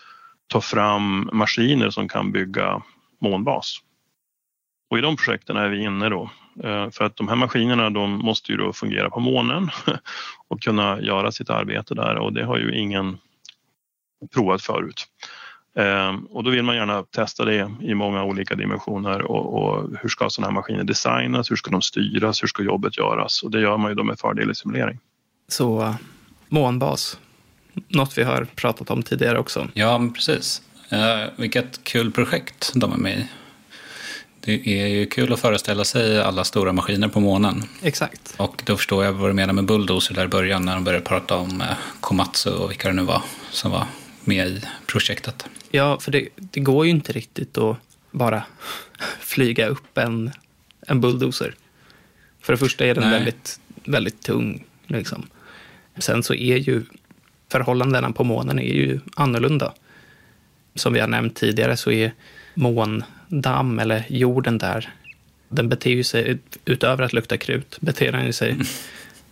ta 0.47 0.61
fram 0.61 1.29
maskiner 1.33 1.89
som 1.89 2.07
kan 2.09 2.31
bygga 2.31 2.81
månbas. 3.21 3.77
Och 4.89 4.97
i 4.97 5.01
de 5.01 5.15
projekten 5.15 5.57
är 5.57 5.69
vi 5.69 5.83
inne 5.83 6.09
då. 6.09 6.29
Eh, 6.63 6.89
för 6.89 7.05
att 7.05 7.15
de 7.15 7.27
här 7.27 7.35
maskinerna 7.35 7.89
de 7.89 8.11
måste 8.11 8.51
ju 8.51 8.57
då 8.57 8.73
fungera 8.73 9.09
på 9.09 9.19
månen 9.19 9.69
och 10.47 10.61
kunna 10.61 11.01
göra 11.01 11.31
sitt 11.31 11.49
arbete 11.49 11.95
där 11.95 12.15
och 12.15 12.33
det 12.33 12.45
har 12.45 12.57
ju 12.57 12.79
ingen 12.79 13.17
provat 14.33 14.61
förut. 14.61 15.05
Ehm, 15.75 16.25
och 16.25 16.43
då 16.43 16.49
vill 16.49 16.63
man 16.63 16.75
gärna 16.75 17.03
testa 17.03 17.45
det 17.45 17.71
i 17.81 17.93
många 17.93 18.23
olika 18.23 18.55
dimensioner 18.55 19.21
och, 19.21 19.63
och 19.63 19.89
hur 20.01 20.09
ska 20.09 20.29
sådana 20.29 20.47
här 20.47 20.55
maskiner 20.55 20.83
designas, 20.83 21.51
hur 21.51 21.55
ska 21.55 21.71
de 21.71 21.81
styras, 21.81 22.43
hur 22.43 22.47
ska 22.47 22.63
jobbet 22.63 22.97
göras? 22.97 23.43
Och 23.43 23.51
det 23.51 23.61
gör 23.61 23.77
man 23.77 23.91
ju 23.91 23.95
då 23.95 24.03
med 24.03 24.19
fördel 24.19 24.51
i 24.51 24.55
simulering. 24.55 24.99
Så 25.47 25.95
månbas, 26.49 27.19
något 27.87 28.17
vi 28.17 28.23
har 28.23 28.45
pratat 28.55 28.91
om 28.91 29.03
tidigare 29.03 29.39
också. 29.39 29.67
Ja, 29.73 29.97
men 29.97 30.13
precis. 30.13 30.61
Uh, 30.93 31.29
vilket 31.35 31.83
kul 31.83 32.11
projekt 32.11 32.71
de 32.75 32.93
är 32.93 32.97
med 32.97 33.17
i. 33.17 33.27
Det 34.39 34.81
är 34.81 34.87
ju 34.87 35.05
kul 35.05 35.33
att 35.33 35.39
föreställa 35.39 35.83
sig 35.83 36.21
alla 36.21 36.43
stora 36.43 36.73
maskiner 36.73 37.07
på 37.07 37.19
månen. 37.19 37.63
Exakt. 37.81 38.35
Och 38.37 38.61
då 38.65 38.77
förstår 38.77 39.05
jag 39.05 39.13
vad 39.13 39.29
du 39.29 39.33
menar 39.33 39.53
med 39.53 39.65
bulldozer 39.65 40.15
där 40.15 40.25
i 40.25 40.27
början 40.27 40.65
när 40.65 40.75
de 40.75 40.83
började 40.83 41.05
prata 41.05 41.35
om 41.35 41.61
uh, 41.61 41.67
Komatsu 41.99 42.49
och 42.49 42.71
vilka 42.71 42.87
det 42.87 42.93
nu 42.93 43.03
var 43.03 43.21
som 43.51 43.71
var 43.71 43.85
med 44.23 44.47
i 44.47 44.61
projektet. 44.85 45.45
Ja, 45.71 45.99
för 45.99 46.11
det, 46.11 46.27
det 46.35 46.59
går 46.59 46.85
ju 46.85 46.91
inte 46.91 47.11
riktigt 47.11 47.57
att 47.57 47.77
bara 48.11 48.43
flyga 49.19 49.67
upp 49.67 49.97
en, 49.97 50.31
en 50.87 51.01
bulldozer. 51.01 51.55
För 52.41 52.53
det 52.53 52.57
första 52.57 52.85
är 52.85 52.95
den 52.95 53.03
Nej. 53.03 53.13
väldigt, 53.13 53.59
väldigt 53.83 54.21
tung. 54.21 54.65
Liksom. 54.87 55.27
Sen 55.97 56.23
så 56.23 56.33
är 56.33 56.57
ju 56.57 56.83
förhållandena 57.51 58.11
på 58.11 58.23
månen 58.23 58.59
är 58.59 58.73
ju 58.73 58.99
annorlunda. 59.15 59.73
Som 60.75 60.93
vi 60.93 60.99
har 60.99 61.07
nämnt 61.07 61.35
tidigare 61.35 61.77
så 61.77 61.91
är 61.91 62.13
måndamm, 62.53 63.79
eller 63.79 64.05
jorden 64.09 64.57
där, 64.57 64.93
den 65.49 65.69
beter 65.69 65.91
ju 65.91 66.03
sig, 66.03 66.39
utöver 66.65 67.03
att 67.03 67.13
lukta 67.13 67.37
krut, 67.37 67.77
beter 67.81 68.11
den 68.11 68.25
ju 68.25 68.33
sig 68.33 68.57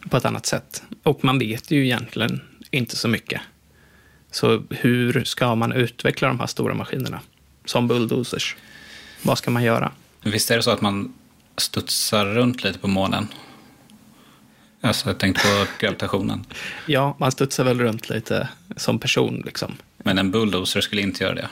på 0.10 0.18
ett 0.18 0.26
annat 0.26 0.46
sätt. 0.46 0.84
Och 1.04 1.24
man 1.24 1.40
vet 1.40 1.72
ju 1.72 1.86
egentligen 1.86 2.42
inte 2.72 2.96
så 2.96 3.08
mycket. 3.08 3.42
Så 4.32 4.64
hur 4.70 5.24
ska 5.24 5.56
man 5.56 5.72
utveckla 5.72 6.28
de 6.28 6.40
här 6.40 6.48
stora 6.48 6.74
maskinerna? 6.74 7.20
Som 7.66 7.88
bulldozers. 7.88 8.56
Vad 9.22 9.38
ska 9.38 9.52
man 9.52 9.64
göra? 9.64 9.92
Visst 10.22 10.52
är 10.52 10.58
det 10.58 10.64
så 10.64 10.72
att 10.72 10.82
man 10.82 11.14
studsar 11.58 12.26
runt 12.26 12.64
lite 12.64 12.80
på 12.80 12.88
månen? 12.88 13.28
Alltså, 14.82 15.10
jag 15.10 15.18
tänkte 15.18 15.42
på 15.42 15.66
gravitationen. 15.86 16.46
Ja, 16.86 17.16
man 17.20 17.32
studsar 17.32 17.64
väl 17.64 17.80
runt 17.80 18.10
lite 18.10 18.50
som 18.76 19.00
person. 19.00 19.44
Liksom. 19.46 19.78
Men 19.98 20.18
en 20.18 20.32
bulldozer 20.32 20.82
skulle 20.82 21.02
inte 21.02 21.24
göra 21.24 21.36
det. 21.36 21.50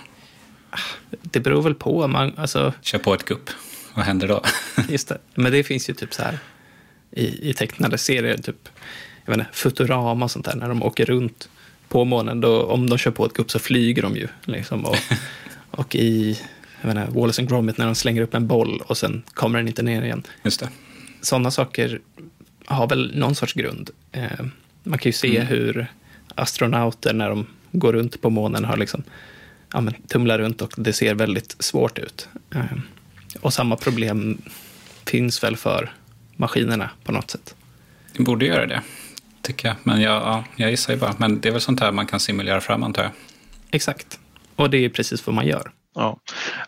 Det 1.22 1.40
beror 1.40 1.62
väl 1.62 1.76
på. 1.76 2.08
Man, 2.08 2.34
alltså, 2.38 2.74
Kör 2.82 3.00
på 3.00 3.14
ett 3.14 3.26
gupp. 3.26 3.50
Vad 3.94 4.06
händer 4.06 4.28
då? 4.28 4.44
just 4.90 5.08
det. 5.08 5.18
Men 5.36 5.52
det 5.52 5.64
finns 5.64 5.90
ju 5.90 5.94
typ 5.94 6.14
så 6.14 6.24
här 6.24 6.40
i, 7.12 7.50
i 7.50 7.54
tecknade 7.54 7.98
serier, 7.98 8.38
typ 8.38 8.70
jag 9.26 9.32
vet 9.32 9.40
inte, 9.40 9.58
Futurama 9.58 10.26
och 10.26 10.32
sånt 10.32 10.46
där, 10.46 10.56
när 10.56 10.68
de 10.68 10.84
åker 10.84 11.06
runt 11.06 11.50
på 11.88 12.06
månen. 12.06 12.42
Då, 12.42 12.64
om 12.64 12.90
de 12.90 12.98
kör 12.98 13.12
på 13.12 13.26
ett 13.26 13.34
gupp 13.34 13.52
så 13.52 13.60
flyger 13.60 14.02
de 14.02 14.16
ju. 14.16 14.28
Liksom, 14.46 14.86
och, 14.86 14.98
och 15.72 15.96
i 15.96 16.40
jag 16.82 16.92
inte, 16.92 17.08
Wallace 17.12 17.42
and 17.42 17.50
Gromit 17.50 17.78
när 17.78 17.86
de 17.86 17.96
slänger 17.96 18.22
upp 18.22 18.34
en 18.34 18.48
boll 18.48 18.82
och 18.88 18.98
sen 18.98 19.24
kommer 19.34 19.60
den 19.60 19.68
inte 19.68 19.84
ner 19.84 20.02
igen. 20.02 20.24
Just 20.44 20.60
det. 20.60 20.70
sådana 21.22 21.52
saker 21.52 22.00
har 22.66 22.88
väl 22.88 23.18
någon 23.18 23.36
sorts 23.36 23.54
grund. 23.54 23.90
Eh, 24.12 24.46
man 24.84 25.00
kan 25.00 25.10
ju 25.10 25.14
se 25.14 25.40
hur 25.40 25.88
astronauter 26.36 27.14
när 27.14 27.30
de 27.30 27.48
går 27.72 27.94
runt 27.94 28.22
på 28.22 28.30
månen 28.30 28.66
har 28.66 28.78
liksom, 28.78 29.04
ja, 29.74 29.82
men, 29.82 29.94
tumlar 29.94 30.40
runt 30.40 30.62
och 30.62 30.74
det 30.78 30.94
ser 30.94 31.16
väldigt 31.16 31.56
svårt 31.60 32.00
ut. 32.00 32.30
Eh, 32.56 32.78
och 33.42 33.54
samma 33.54 33.76
problem 33.76 34.42
finns 35.06 35.44
väl 35.44 35.58
för 35.58 35.92
maskinerna 36.36 36.90
på 37.04 37.12
något 37.12 37.32
sätt. 37.32 37.56
Vi 38.18 38.24
borde 38.24 38.46
göra 38.46 38.66
det, 38.66 38.82
tycker 39.48 39.68
jag. 39.68 39.78
Men 39.84 40.02
jag, 40.02 40.14
ja, 40.14 40.44
jag 40.56 40.70
gissar 40.70 40.94
ju 40.94 41.00
bara. 41.00 41.14
Men 41.18 41.42
det 41.42 41.50
är 41.50 41.52
väl 41.52 41.62
sånt 41.62 41.80
här 41.80 41.92
man 41.92 42.06
kan 42.06 42.20
simulera 42.20 42.62
fram, 42.62 42.84
antar 42.84 43.04
jag. 43.04 43.12
Exakt. 43.72 44.20
Och 44.56 44.70
det 44.70 44.78
är 44.78 44.90
precis 44.90 45.28
vad 45.28 45.36
man 45.36 45.48
gör. 45.48 45.72
Ja. 45.96 46.20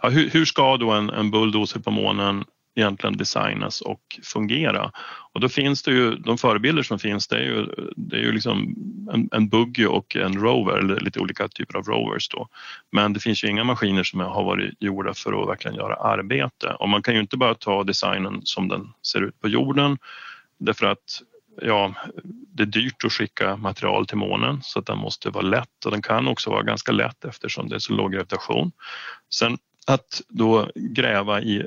Ja, 0.01 0.09
hur, 0.09 0.29
hur 0.29 0.45
ska 0.45 0.77
då 0.77 0.91
en, 0.91 1.09
en 1.09 1.31
bulldozer 1.31 1.79
på 1.79 1.91
månen 1.91 2.43
egentligen 2.75 3.17
designas 3.17 3.81
och 3.81 4.01
fungera? 4.23 4.91
Och 5.33 5.39
då 5.39 5.49
finns 5.49 5.83
det 5.83 5.91
ju, 5.91 6.15
de 6.15 6.37
förebilder 6.37 6.83
som 6.83 6.99
finns 6.99 7.27
det 7.27 7.35
är 7.35 7.41
ju, 7.41 7.67
det 7.95 8.15
är 8.15 8.21
ju 8.21 8.31
liksom 8.31 8.75
en, 9.13 9.29
en 9.31 9.49
buggy 9.49 9.85
och 9.85 10.15
en 10.15 10.39
rover, 10.39 10.77
eller 10.77 10.99
lite 10.99 11.19
olika 11.19 11.47
typer 11.47 11.77
av 11.77 11.83
rovers 11.83 12.29
då. 12.29 12.47
Men 12.91 13.13
det 13.13 13.19
finns 13.19 13.43
ju 13.43 13.47
inga 13.47 13.63
maskiner 13.63 14.03
som 14.03 14.19
har 14.19 14.43
varit 14.43 14.73
gjorda 14.79 15.13
för 15.13 15.41
att 15.41 15.49
verkligen 15.49 15.77
göra 15.77 15.95
arbete. 15.95 16.67
Och 16.79 16.89
man 16.89 17.01
kan 17.01 17.13
ju 17.13 17.19
inte 17.19 17.37
bara 17.37 17.55
ta 17.55 17.83
designen 17.83 18.41
som 18.43 18.67
den 18.67 18.87
ser 19.03 19.21
ut 19.21 19.41
på 19.41 19.47
jorden 19.47 19.97
därför 20.59 20.85
att 20.85 21.21
ja, 21.61 21.93
det 22.23 22.63
är 22.63 22.67
dyrt 22.67 23.05
att 23.05 23.11
skicka 23.11 23.57
material 23.57 24.05
till 24.05 24.17
månen 24.17 24.59
så 24.63 24.79
att 24.79 24.85
den 24.85 24.97
måste 24.97 25.29
vara 25.29 25.45
lätt 25.45 25.85
och 25.85 25.91
den 25.91 26.01
kan 26.01 26.27
också 26.27 26.49
vara 26.49 26.63
ganska 26.63 26.91
lätt 26.91 27.25
eftersom 27.25 27.69
det 27.69 27.75
är 27.75 27.79
så 27.79 27.93
låg 27.93 28.11
gravitation. 28.13 28.71
Sen 29.33 29.57
att 29.87 30.21
då 30.29 30.69
gräva 30.75 31.41
i 31.41 31.65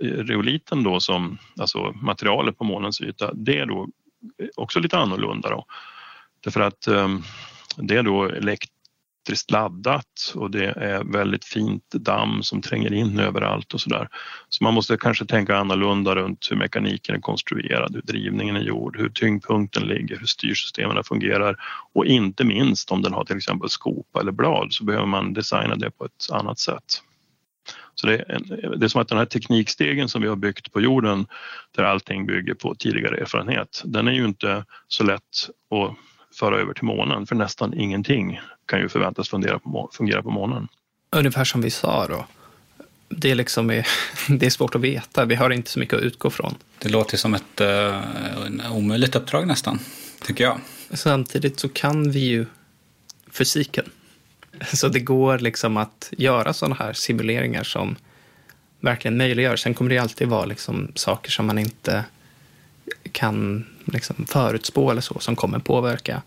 reoliten 0.00 0.82
då 0.82 1.00
som 1.00 1.38
alltså 1.60 1.92
materialet 2.02 2.58
på 2.58 2.64
månens 2.64 3.00
yta, 3.00 3.32
det 3.34 3.58
är 3.58 3.66
då 3.66 3.88
också 4.56 4.80
lite 4.80 4.98
annorlunda 4.98 5.50
då. 5.50 5.64
Därför 6.44 6.60
att 6.60 6.88
um, 6.88 7.22
det 7.76 7.96
är 7.96 8.02
då 8.02 8.26
elektriskt 9.28 9.50
laddat 9.50 10.32
och 10.34 10.50
det 10.50 10.64
är 10.64 11.04
väldigt 11.04 11.44
fint 11.44 11.90
damm 11.90 12.42
som 12.42 12.62
tränger 12.62 12.92
in 12.92 13.18
överallt 13.18 13.74
och 13.74 13.80
sådär. 13.80 14.08
Så 14.48 14.64
man 14.64 14.74
måste 14.74 14.96
kanske 14.96 15.26
tänka 15.26 15.56
annorlunda 15.56 16.14
runt 16.14 16.48
hur 16.50 16.56
mekaniken 16.56 17.14
är 17.14 17.20
konstruerad, 17.20 17.94
hur 17.94 18.02
drivningen 18.02 18.56
är 18.56 18.60
gjord, 18.60 18.96
hur 18.98 19.08
tyngdpunkten 19.08 19.82
ligger, 19.82 20.18
hur 20.18 20.26
styrsystemen 20.26 21.04
fungerar 21.04 21.56
och 21.94 22.06
inte 22.06 22.44
minst 22.44 22.90
om 22.90 23.02
den 23.02 23.12
har 23.12 23.24
till 23.24 23.36
exempel 23.36 23.68
skopa 23.68 24.20
eller 24.20 24.32
blad 24.32 24.72
så 24.72 24.84
behöver 24.84 25.06
man 25.06 25.34
designa 25.34 25.76
det 25.76 25.90
på 25.90 26.04
ett 26.04 26.32
annat 26.32 26.58
sätt. 26.58 27.02
Så 27.94 28.06
det 28.06 28.14
är, 28.14 28.32
en, 28.32 28.78
det 28.80 28.86
är 28.86 28.88
som 28.88 29.00
att 29.00 29.08
den 29.08 29.18
här 29.18 29.26
teknikstegen 29.26 30.08
som 30.08 30.22
vi 30.22 30.28
har 30.28 30.36
byggt 30.36 30.72
på 30.72 30.80
jorden 30.80 31.26
där 31.76 31.82
allting 31.82 32.26
bygger 32.26 32.54
på 32.54 32.74
tidigare 32.74 33.16
erfarenhet, 33.16 33.82
den 33.84 34.08
är 34.08 34.12
ju 34.12 34.24
inte 34.24 34.64
så 34.88 35.04
lätt 35.04 35.50
att 35.70 35.96
föra 36.38 36.60
över 36.60 36.74
till 36.74 36.84
månen 36.84 37.26
för 37.26 37.34
nästan 37.34 37.74
ingenting 37.74 38.40
kan 38.66 38.80
ju 38.80 38.88
förväntas 38.88 39.28
fungera 39.28 39.58
på, 39.58 39.90
fungera 39.92 40.22
på 40.22 40.30
månen. 40.30 40.68
Ungefär 41.16 41.44
som 41.44 41.60
vi 41.60 41.70
sa 41.70 42.06
då. 42.06 42.26
Det 43.08 43.30
är, 43.30 43.34
liksom, 43.34 43.66
det 44.28 44.46
är 44.46 44.50
svårt 44.50 44.74
att 44.74 44.80
veta. 44.80 45.24
Vi 45.24 45.34
har 45.34 45.50
inte 45.50 45.70
så 45.70 45.78
mycket 45.78 45.98
att 45.98 46.04
utgå 46.04 46.30
från. 46.30 46.54
Det 46.78 46.88
låter 46.88 47.16
som 47.16 47.34
ett 47.34 47.60
uh, 47.60 48.72
omöjligt 48.72 49.16
uppdrag 49.16 49.46
nästan, 49.46 49.78
tycker 50.22 50.44
jag. 50.44 50.60
Samtidigt 50.90 51.60
så 51.60 51.68
kan 51.68 52.10
vi 52.10 52.20
ju 52.20 52.46
fysiken. 53.32 53.84
Så 54.72 54.88
det 54.88 55.00
går 55.00 55.38
liksom 55.38 55.76
att 55.76 56.12
göra 56.16 56.52
sådana 56.52 56.74
här 56.74 56.92
simuleringar 56.92 57.64
som 57.64 57.96
verkligen 58.80 59.16
möjliggör. 59.16 59.56
Sen 59.56 59.74
kommer 59.74 59.90
det 59.90 59.98
alltid 59.98 60.28
vara 60.28 60.44
liksom 60.44 60.92
saker 60.94 61.30
som 61.30 61.46
man 61.46 61.58
inte 61.58 62.04
kan 63.12 63.66
liksom 63.84 64.26
förutspå 64.26 64.90
eller 64.90 65.00
så, 65.00 65.18
som 65.20 65.36
kommer 65.36 65.58
påverka. 65.58 66.22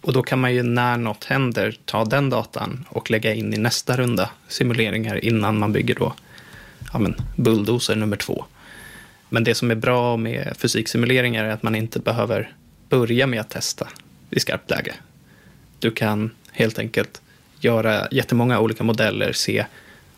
Och 0.00 0.12
då 0.12 0.22
kan 0.22 0.40
man 0.40 0.54
ju 0.54 0.62
när 0.62 0.96
något 0.96 1.24
händer 1.24 1.78
ta 1.84 2.04
den 2.04 2.30
datan 2.30 2.84
och 2.88 3.10
lägga 3.10 3.34
in 3.34 3.54
i 3.54 3.58
nästa 3.58 3.96
runda 3.96 4.30
simuleringar 4.48 5.24
innan 5.24 5.58
man 5.58 5.72
bygger 5.72 5.94
då 5.94 6.14
ja, 6.92 6.98
men, 6.98 7.14
bulldozer 7.36 7.96
nummer 7.96 8.16
två. 8.16 8.44
Men 9.28 9.44
det 9.44 9.54
som 9.54 9.70
är 9.70 9.74
bra 9.74 10.16
med 10.16 10.54
fysiksimuleringar 10.58 11.44
är 11.44 11.50
att 11.50 11.62
man 11.62 11.74
inte 11.74 11.98
behöver 11.98 12.52
börja 12.88 13.26
med 13.26 13.40
att 13.40 13.50
testa 13.50 13.88
i 14.30 14.40
skarpt 14.40 14.70
läge. 14.70 14.94
Du 15.78 15.90
kan 15.90 16.30
helt 16.52 16.78
enkelt 16.78 17.20
göra 17.60 18.08
jättemånga 18.10 18.60
olika 18.60 18.84
modeller, 18.84 19.32
se 19.32 19.66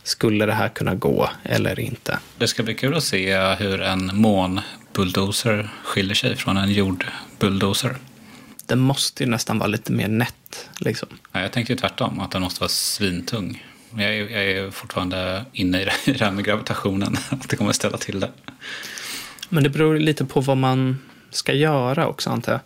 skulle 0.02 0.46
det 0.46 0.52
här 0.52 0.68
kunna 0.68 0.94
gå 0.94 1.30
eller 1.42 1.80
inte. 1.80 2.18
Det 2.38 2.48
ska 2.48 2.62
bli 2.62 2.74
kul 2.74 2.94
att 2.96 3.04
se 3.04 3.54
hur 3.54 3.82
en 3.82 4.10
mån 4.16 4.60
månbulldozer 4.96 5.68
skiljer 5.84 6.14
sig 6.14 6.36
från 6.36 6.56
en 6.56 6.72
jordbulldozer. 6.72 7.96
Den 8.66 8.78
måste 8.78 9.24
ju 9.24 9.30
nästan 9.30 9.58
vara 9.58 9.66
lite 9.66 9.92
mer 9.92 10.08
nätt. 10.08 10.68
Liksom. 10.78 11.08
Ja, 11.32 11.40
jag 11.40 11.52
tänkte 11.52 11.72
ju 11.72 11.78
tvärtom, 11.78 12.20
att 12.20 12.30
den 12.30 12.42
måste 12.42 12.60
vara 12.60 12.68
svintung. 12.68 13.64
Jag 13.96 14.02
är, 14.16 14.30
jag 14.30 14.44
är 14.44 14.70
fortfarande 14.70 15.44
inne 15.52 15.82
i 15.82 15.84
det, 15.84 15.92
i 16.04 16.12
det 16.12 16.24
här 16.24 16.32
med 16.32 16.44
gravitationen, 16.44 17.16
att 17.30 17.48
det 17.48 17.56
kommer 17.56 17.72
ställa 17.72 17.96
till 17.98 18.20
det. 18.20 18.30
Men 19.48 19.62
det 19.62 19.70
beror 19.70 19.98
lite 19.98 20.24
på 20.24 20.40
vad 20.40 20.56
man 20.56 20.98
ska 21.30 21.52
göra 21.52 22.06
också, 22.06 22.30
antar 22.30 22.52
jag. 22.52 22.60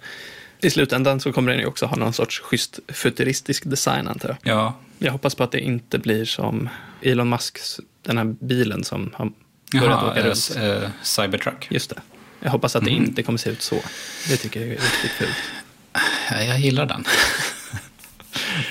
I 0.60 0.70
slutändan 0.70 1.20
så 1.20 1.32
kommer 1.32 1.52
den 1.52 1.60
ju 1.60 1.66
också 1.66 1.86
ha 1.86 1.96
någon 1.96 2.12
sorts 2.12 2.40
schysst 2.40 2.80
futuristisk 2.88 3.64
design, 3.64 4.08
antar 4.08 4.28
jag. 4.28 4.54
Ja, 4.54 4.78
Jag 4.98 5.12
hoppas 5.12 5.34
på 5.34 5.44
att 5.44 5.52
det 5.52 5.60
inte 5.60 5.98
blir 5.98 6.24
som 6.24 6.68
Elon 7.02 7.28
Musks, 7.28 7.80
den 8.02 8.18
här 8.18 8.24
bilen 8.24 8.84
som 8.84 9.10
har 9.14 9.24
börjat 9.72 9.90
Jaha, 10.02 10.10
åka 10.10 10.20
eh, 10.20 10.24
runt. 10.26 10.56
eh, 10.56 10.90
Cybertruck. 11.02 11.66
Just 11.70 11.90
det. 11.90 12.00
Jag 12.46 12.50
hoppas 12.52 12.76
att 12.76 12.84
det 12.84 12.90
inte 12.90 13.22
kommer 13.22 13.38
se 13.38 13.50
ut 13.50 13.62
så. 13.62 13.76
Det 14.28 14.36
tycker 14.36 14.60
jag 14.60 14.68
är 14.68 14.72
riktigt. 14.72 15.28
Ja, 16.30 16.42
jag 16.42 16.60
gillar 16.60 16.86
den. 16.86 17.04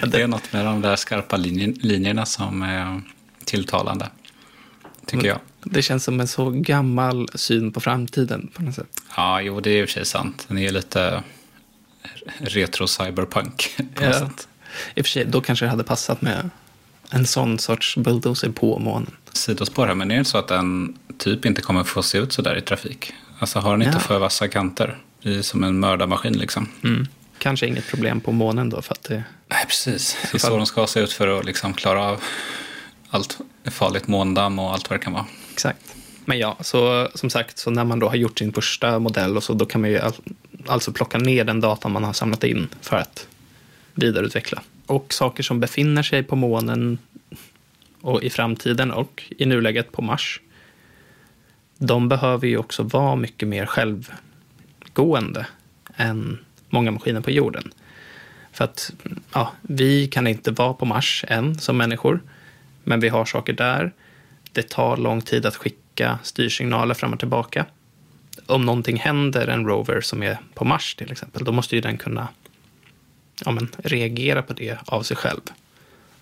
det 0.11 0.21
är 0.21 0.27
något 0.27 0.53
med 0.53 0.65
de 0.65 0.81
där 0.81 0.95
skarpa 0.95 1.37
linjer, 1.37 1.73
linjerna 1.79 2.25
som 2.25 2.61
är 2.61 3.01
tilltalande, 3.45 4.09
tycker 5.05 5.27
jag. 5.27 5.39
Det 5.63 5.81
känns 5.81 6.03
som 6.03 6.19
en 6.19 6.27
så 6.27 6.49
gammal 6.49 7.29
syn 7.35 7.71
på 7.71 7.79
framtiden 7.79 8.51
på 8.53 8.61
något 8.61 8.75
sätt. 8.75 9.01
Ja, 9.17 9.41
jo, 9.41 9.59
det 9.59 9.69
är 9.69 9.81
i 9.81 9.85
och 9.85 9.89
för 9.89 9.93
sig 9.93 10.05
sant. 10.05 10.45
Den 10.47 10.57
är 10.57 10.71
lite 10.71 11.23
retro-cyberpunk 12.37 13.69
på 13.95 14.03
något 14.05 14.13
Ja. 14.15 14.19
sätt. 14.19 14.47
I 14.95 15.01
och 15.01 15.05
för 15.05 15.09
sig, 15.11 15.25
då 15.25 15.41
kanske 15.41 15.65
det 15.65 15.69
hade 15.69 15.83
passat 15.83 16.21
med 16.21 16.49
en 17.09 17.25
sån 17.25 17.59
sorts 17.59 17.97
bulldozer 17.97 18.49
på 18.49 18.79
månen. 18.79 19.11
Sidospår 19.33 19.87
här, 19.87 19.95
men 19.95 20.11
är 20.11 20.17
det 20.17 20.25
så 20.25 20.37
att 20.37 20.47
den 20.47 20.97
typ 21.17 21.45
inte 21.45 21.61
kommer 21.61 21.83
få 21.83 22.03
se 22.03 22.17
ut 22.17 22.33
så 22.33 22.41
där 22.41 22.57
i 22.57 22.61
trafik? 22.61 23.13
Alltså 23.45 23.59
har 23.59 23.71
den 23.71 23.81
inte 23.81 23.95
Ja. 23.95 23.99
för 23.99 24.19
vassa 24.19 24.47
kanter? 24.47 24.97
Det 25.23 25.35
är 25.35 25.41
som 25.41 25.63
en 25.63 25.79
mördarmaskin 25.79 26.37
liksom. 26.37 26.69
Mm. 26.83 27.07
Kanske 27.37 27.67
inget 27.67 27.87
problem 27.87 28.21
på 28.21 28.31
månen 28.31 28.69
då, 28.69 28.81
för 28.81 28.93
att 28.93 29.03
det... 29.03 29.23
Nej, 29.47 29.65
precis. 29.67 30.17
Det 30.31 30.37
är 30.37 30.39
så 30.39 30.57
de 30.57 30.65
ska 30.65 30.87
se 30.87 30.99
ut 30.99 31.13
för 31.13 31.39
att 31.39 31.45
liksom 31.45 31.73
klara 31.73 32.03
av 32.03 32.23
allt 33.09 33.37
farligt 33.65 34.07
måndamm 34.07 34.59
och 34.59 34.73
allt 34.73 34.89
vad 34.89 34.99
det 34.99 35.03
kan 35.03 35.13
vara. 35.13 35.25
Exakt. 35.53 35.95
Men 36.25 36.39
ja, 36.39 36.57
så 36.61 37.09
som 37.15 37.29
sagt, 37.29 37.57
så 37.57 37.69
när 37.69 37.83
man 37.83 37.99
då 37.99 38.07
har 38.07 38.15
gjort 38.15 38.39
sin 38.39 38.53
första 38.53 38.99
modell 38.99 39.37
och 39.37 39.43
så, 39.43 39.53
då 39.53 39.65
kan 39.65 39.81
man 39.81 39.89
ju 39.89 39.99
all, 39.99 40.13
alltså 40.67 40.91
plocka 40.91 41.17
ner 41.17 41.43
den 41.43 41.61
datan 41.61 41.91
man 41.91 42.03
har 42.03 42.13
samlat 42.13 42.43
in 42.43 42.67
för 42.81 42.97
att 42.97 43.27
vidareutveckla. 43.93 44.61
Och 44.85 45.13
saker 45.13 45.43
som 45.43 45.59
befinner 45.59 46.03
sig 46.03 46.23
på 46.23 46.35
månen 46.35 46.97
och 48.01 48.23
i 48.23 48.29
framtiden 48.29 48.91
och 48.91 49.23
i 49.37 49.45
nuläget 49.45 49.91
på 49.91 50.01
Mars, 50.01 50.41
de 51.77 52.09
behöver 52.09 52.47
ju 52.47 52.57
också 52.57 52.83
vara 52.83 53.15
mycket 53.15 53.47
mer 53.47 53.65
självgående 53.65 55.47
än 55.95 56.39
många 56.69 56.91
maskiner 56.91 57.21
på 57.21 57.31
jorden. 57.31 57.71
För 58.51 58.63
att 58.63 58.91
ja, 59.33 59.51
vi 59.61 60.07
kan 60.07 60.27
inte 60.27 60.51
vara 60.51 60.73
på 60.73 60.85
Mars 60.85 61.25
än 61.27 61.59
som 61.59 61.77
människor, 61.77 62.21
men 62.83 62.99
vi 62.99 63.09
har 63.09 63.25
saker 63.25 63.53
där. 63.53 63.93
Det 64.51 64.69
tar 64.69 64.97
lång 64.97 65.21
tid 65.21 65.45
att 65.45 65.55
skicka 65.55 66.19
styrsignaler 66.23 66.93
fram 66.93 67.13
och 67.13 67.19
tillbaka. 67.19 67.65
Om 68.45 68.65
någonting 68.65 68.97
händer 68.97 69.47
en 69.47 69.65
rover 69.65 70.01
som 70.01 70.23
är 70.23 70.37
på 70.53 70.65
Mars 70.65 70.95
till 70.95 71.11
exempel, 71.11 71.43
då 71.43 71.51
måste 71.51 71.75
ju 71.75 71.81
den 71.81 71.97
kunna 71.97 72.27
ja, 73.45 73.51
men, 73.51 73.67
reagera 73.77 74.41
på 74.41 74.53
det 74.53 74.77
av 74.85 75.03
sig 75.03 75.17
själv. 75.17 75.41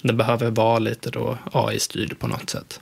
Den 0.01 0.17
behöver 0.17 0.49
vara 0.49 0.79
lite 0.79 1.09
då 1.09 1.37
AI-styrd 1.51 2.19
på 2.19 2.27
något 2.27 2.49
sätt. 2.49 2.81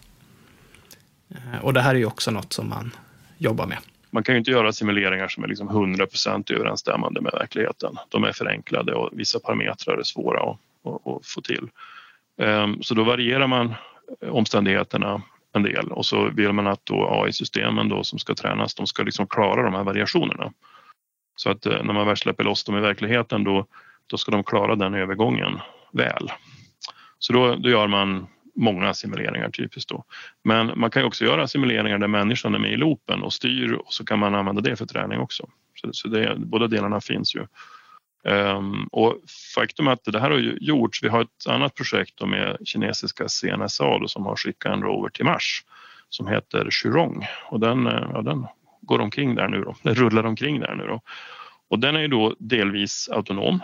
Eh, 1.32 1.66
och 1.66 1.74
det 1.74 1.82
här 1.82 1.96
är 1.96 2.00
ju 2.00 2.06
också 2.06 2.32
något 2.32 2.54
som 2.54 2.70
man 2.70 2.92
jobbar 3.38 3.66
med. 3.66 3.78
Man 4.10 4.24
kan 4.24 4.36
ju 4.36 4.40
inte 4.40 4.52
göra 4.52 4.74
simuleringar 4.74 5.28
som 5.28 5.44
är 5.44 5.48
liksom 5.48 5.70
100% 5.70 6.54
överensstämmande 6.54 7.22
med 7.22 7.32
verkligheten. 7.32 7.96
De 8.10 8.24
är 8.24 8.32
förenklade 8.32 8.94
och 8.94 9.10
vissa 9.12 9.40
parametrar 9.40 9.98
är 9.98 10.04
svåra 10.04 10.40
att, 10.40 10.58
att, 10.86 11.08
att 11.08 11.26
få 11.26 11.42
till. 11.42 11.70
Ehm, 12.42 12.84
så 12.84 12.94
då 12.94 13.04
varierar 13.04 13.48
man 13.48 13.74
eh, 14.22 14.30
omständigheterna 14.30 15.22
en 15.54 15.64
del 15.64 15.92
och 15.92 16.06
så 16.06 16.30
vill 16.30 16.54
man 16.54 16.68
att 16.68 16.92
AI-systemen 16.92 17.90
då 17.90 18.04
som 18.04 18.20
ska 18.20 18.36
tränas, 18.36 18.76
de 18.76 18.88
ska 18.88 19.04
liksom 19.04 19.28
klara 19.28 19.64
de 19.64 19.74
här 19.74 19.84
variationerna. 19.84 20.52
Så 21.36 21.50
att 21.50 21.66
eh, 21.66 21.84
när 21.84 21.94
man 21.94 22.08
väl 22.08 22.18
släpper 22.18 22.44
loss 22.44 22.64
dem 22.64 22.78
i 22.78 22.82
verkligheten 22.82 23.44
då, 23.44 23.66
då 24.08 24.18
ska 24.18 24.32
de 24.32 24.44
klara 24.44 24.76
den 24.76 24.94
övergången 24.94 25.60
väl. 25.92 26.32
Så 27.20 27.34
då, 27.34 27.56
då 27.56 27.70
gör 27.70 27.88
man 27.88 28.28
många 28.56 28.94
simuleringar 28.94 29.50
typiskt 29.50 29.90
då. 29.90 30.04
Men 30.44 30.72
man 30.76 30.92
kan 30.92 31.02
ju 31.02 31.08
också 31.08 31.26
göra 31.26 31.48
simuleringar 31.48 31.98
där 31.98 32.08
människan 32.08 32.56
är 32.56 32.60
med 32.60 32.72
i 32.72 32.78
loopen 32.78 33.24
och 33.24 33.34
styr 33.34 33.72
och 33.72 33.94
så 33.94 34.06
kan 34.06 34.20
man 34.20 34.36
använda 34.36 34.62
det 34.62 34.76
för 34.76 34.86
träning 34.86 35.20
också. 35.20 35.50
Så, 35.76 35.90
så 35.94 36.08
det, 36.08 36.36
båda 36.38 36.68
delarna 36.68 37.02
finns 37.02 37.36
ju. 37.36 37.46
Um, 38.24 38.88
och 38.92 39.18
faktum 39.56 39.88
är 39.88 39.92
att 39.92 40.04
det 40.04 40.20
här 40.20 40.32
har 40.32 40.38
ju 40.38 40.58
gjorts. 40.62 41.04
Vi 41.04 41.08
har 41.08 41.22
ett 41.22 41.48
annat 41.48 41.76
projekt 41.76 42.14
då 42.18 42.26
med 42.26 42.58
kinesiska 42.66 43.30
CNSA 43.30 44.00
då, 44.00 44.08
som 44.08 44.26
har 44.26 44.36
skickat 44.36 44.74
en 44.74 44.82
rover 44.82 45.10
till 45.10 45.26
Mars 45.26 45.64
som 46.10 46.28
heter 46.28 46.72
Churong 46.72 47.28
och 47.50 47.60
den, 47.60 47.88
eh, 47.88 48.10
ja, 48.14 48.22
den 48.22 48.48
går 48.82 49.00
omkring 49.00 49.36
där 49.36 49.48
nu 49.48 49.62
då. 49.62 49.76
Den 49.82 49.96
rullar 49.96 50.26
omkring 50.26 50.60
där 50.60 50.76
nu 50.76 50.88
då. 50.88 51.02
Och 51.68 51.80
den 51.80 51.96
är 51.96 52.00
ju 52.00 52.08
då 52.08 52.36
delvis 52.40 53.10
autonom. 53.10 53.60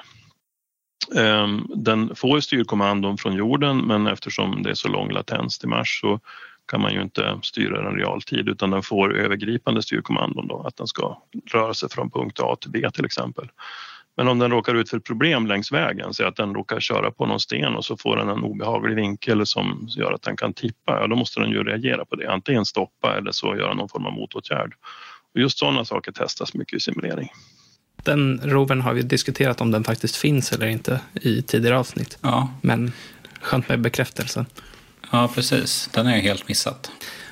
Ehm, 1.16 1.68
den 1.76 2.16
får 2.16 2.40
styrkommandon 2.40 3.18
från 3.18 3.34
jorden 3.34 3.78
men 3.78 4.08
eftersom 4.08 4.64
det 4.64 4.70
är 4.70 4.74
så 4.74 4.88
lång 4.88 5.12
latens 5.12 5.60
till 5.60 5.70
Mars 5.70 6.02
så 6.02 6.20
kan 6.72 6.82
man 6.82 6.94
ju 6.94 7.02
inte 7.02 7.40
styra 7.44 7.82
den 7.82 8.00
i 8.00 8.02
realtid 8.02 8.50
utan 8.50 8.70
den 8.72 8.84
får 8.84 9.16
övergripande 9.16 9.82
styrkommandon 9.82 10.48
då, 10.48 10.64
att 10.68 10.78
den 10.78 10.88
ska 10.88 11.22
röra 11.54 11.74
sig 11.74 11.90
från 11.90 12.12
punkt 12.12 12.40
A 12.40 12.56
till 12.62 12.72
B 12.72 12.90
till 12.94 13.06
exempel. 13.06 13.50
Men 14.18 14.28
om 14.28 14.40
den 14.40 14.52
råkar 14.52 14.76
ut 14.76 14.90
för 14.90 15.00
problem 15.00 15.48
längs 15.48 15.72
vägen, 15.72 16.14
så 16.14 16.26
att 16.26 16.36
den 16.36 16.54
råkar 16.54 16.80
köra 16.80 17.12
på 17.12 17.26
någon 17.26 17.40
sten 17.40 17.76
och 17.76 17.86
så 17.86 17.98
får 17.98 18.16
den 18.18 18.30
en 18.30 18.44
obehaglig 18.44 18.96
vinkel 18.96 19.46
som 19.46 19.88
gör 19.98 20.12
att 20.12 20.22
den 20.22 20.38
kan 20.38 20.54
tippa, 20.54 21.00
ja 21.02 21.08
då 21.08 21.16
måste 21.16 21.40
den 21.40 21.50
ju 21.50 21.64
reagera 21.64 22.06
på 22.06 22.16
det. 22.16 22.32
Antingen 22.32 22.66
stoppa 22.66 23.18
eller 23.18 23.32
så 23.32 23.56
göra 23.56 23.74
någon 23.74 23.90
form 23.90 24.06
av 24.06 24.14
motåtgärd. 24.14 24.74
Och 25.34 25.40
just 25.40 25.58
sådana 25.58 25.86
saker 25.86 26.12
testas 26.12 26.54
mycket 26.54 26.78
i 26.78 26.80
simulering. 26.80 27.30
Den 28.08 28.42
rovern 28.44 28.82
har 28.82 28.94
vi 28.94 29.02
diskuterat 29.02 29.62
om 29.62 29.72
den 29.72 29.84
faktiskt 29.84 30.16
finns 30.16 30.52
eller 30.52 30.68
inte 30.68 31.00
i 31.14 31.42
tidigare 31.42 31.80
avsnitt. 31.80 32.18
Ja, 32.22 32.50
Men 32.62 32.92
skönt 33.42 33.70
med 33.70 33.82
bekräftelse. 33.82 34.46
ja 35.12 35.30
precis. 35.36 35.90
Den 35.94 36.08
är 36.08 36.16
jag 36.16 36.22
helt 36.22 36.48
missat. 36.48 36.92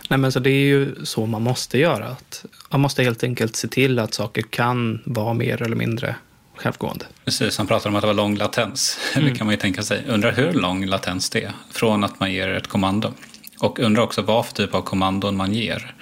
Nej, 0.09 0.19
men 0.19 0.31
så 0.31 0.39
det 0.39 0.49
är 0.49 0.65
ju 0.65 0.95
så 1.05 1.25
man 1.25 1.41
måste 1.41 1.77
göra. 1.77 2.07
Att 2.07 2.45
man 2.69 2.81
måste 2.81 3.03
helt 3.03 3.23
enkelt 3.23 3.55
se 3.55 3.67
till 3.67 3.99
att 3.99 4.13
saker 4.13 4.41
kan 4.41 5.01
vara 5.05 5.33
mer 5.33 5.61
eller 5.61 5.75
mindre 5.75 6.15
självgående. 6.55 7.05
Precis, 7.25 7.57
han 7.57 7.67
pratar 7.67 7.89
om 7.89 7.95
att 7.95 8.01
det 8.01 8.07
var 8.07 8.13
lång 8.13 8.35
latens. 8.38 8.99
Det 9.15 9.35
kan 9.35 9.47
man 9.47 9.53
ju 9.53 9.59
tänka 9.59 9.83
sig. 9.83 10.03
Undrar 10.07 10.31
hur 10.31 10.53
lång 10.53 10.85
latens 10.85 11.29
det 11.29 11.43
är 11.43 11.51
från 11.71 12.03
att 12.03 12.19
man 12.19 12.33
ger 12.33 12.49
ett 12.49 12.67
kommando. 12.67 13.13
Och 13.59 13.79
undrar 13.79 14.03
också 14.03 14.21
vad 14.21 14.45
för 14.45 14.53
typ 14.53 14.73
av 14.75 14.81
kommandon 14.81 15.38
man 15.38 15.53
ger. 15.53 15.93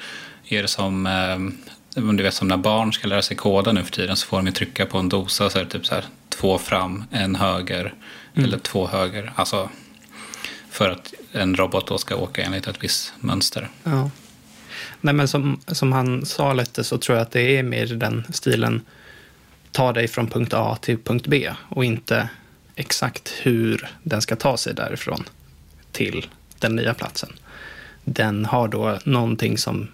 Är 0.48 0.62
det 0.62 0.68
som, 0.68 1.06
eh, 1.06 1.38
du 1.96 2.24
vet, 2.24 2.34
som 2.34 2.48
när 2.48 2.58
barn 2.58 2.94
ska 2.94 3.08
lära 3.08 3.22
sig 3.22 3.38
koda 3.38 3.72
nu 3.72 3.84
för 3.84 3.92
tiden 3.92 4.16
så 4.16 4.28
får 4.28 4.38
de 4.38 4.46
ju 4.46 4.52
trycka 4.52 4.86
på 4.86 4.98
en 4.98 5.10
dosa 5.10 5.50
så 5.50 5.60
är 5.60 5.64
det 5.64 5.70
typ 5.70 5.86
så 5.86 5.96
här 5.96 6.06
två 6.30 6.58
fram, 6.58 7.04
en 7.12 7.36
höger 7.36 7.94
eller 8.36 8.58
två 8.58 8.88
höger. 8.88 9.34
Alltså 9.36 9.70
för 10.70 10.90
att 10.90 11.14
en 11.32 11.56
robot 11.56 11.88
då 11.88 11.98
ska 11.98 12.16
åka 12.16 12.44
enligt 12.44 12.68
ett 12.68 12.84
visst 12.84 13.14
mönster. 13.20 13.70
Ja. 13.84 14.10
Nej, 15.02 15.14
men 15.14 15.28
som, 15.28 15.60
som 15.68 15.92
han 15.92 16.26
sa 16.26 16.54
lite 16.54 16.84
så 16.84 16.98
tror 16.98 17.18
jag 17.18 17.22
att 17.22 17.32
det 17.32 17.58
är 17.58 17.64
mer 17.64 17.88
den 17.88 18.24
stilen 18.30 18.82
ta 19.72 19.94
dig 19.94 20.08
från 20.08 20.28
punkt 20.28 20.54
A 20.54 20.78
till 20.82 20.98
punkt 20.98 21.28
B 21.28 21.52
och 21.70 21.86
inte 21.86 22.30
exakt 22.76 23.34
hur 23.42 23.90
den 24.04 24.22
ska 24.22 24.36
ta 24.36 24.58
sig 24.58 24.74
därifrån 24.74 25.24
till 25.92 26.28
den 26.60 26.76
nya 26.76 26.94
platsen. 26.94 27.34
Den 28.04 28.46
har 28.46 28.68
då 28.68 29.00
någonting 29.06 29.58
som 29.58 29.88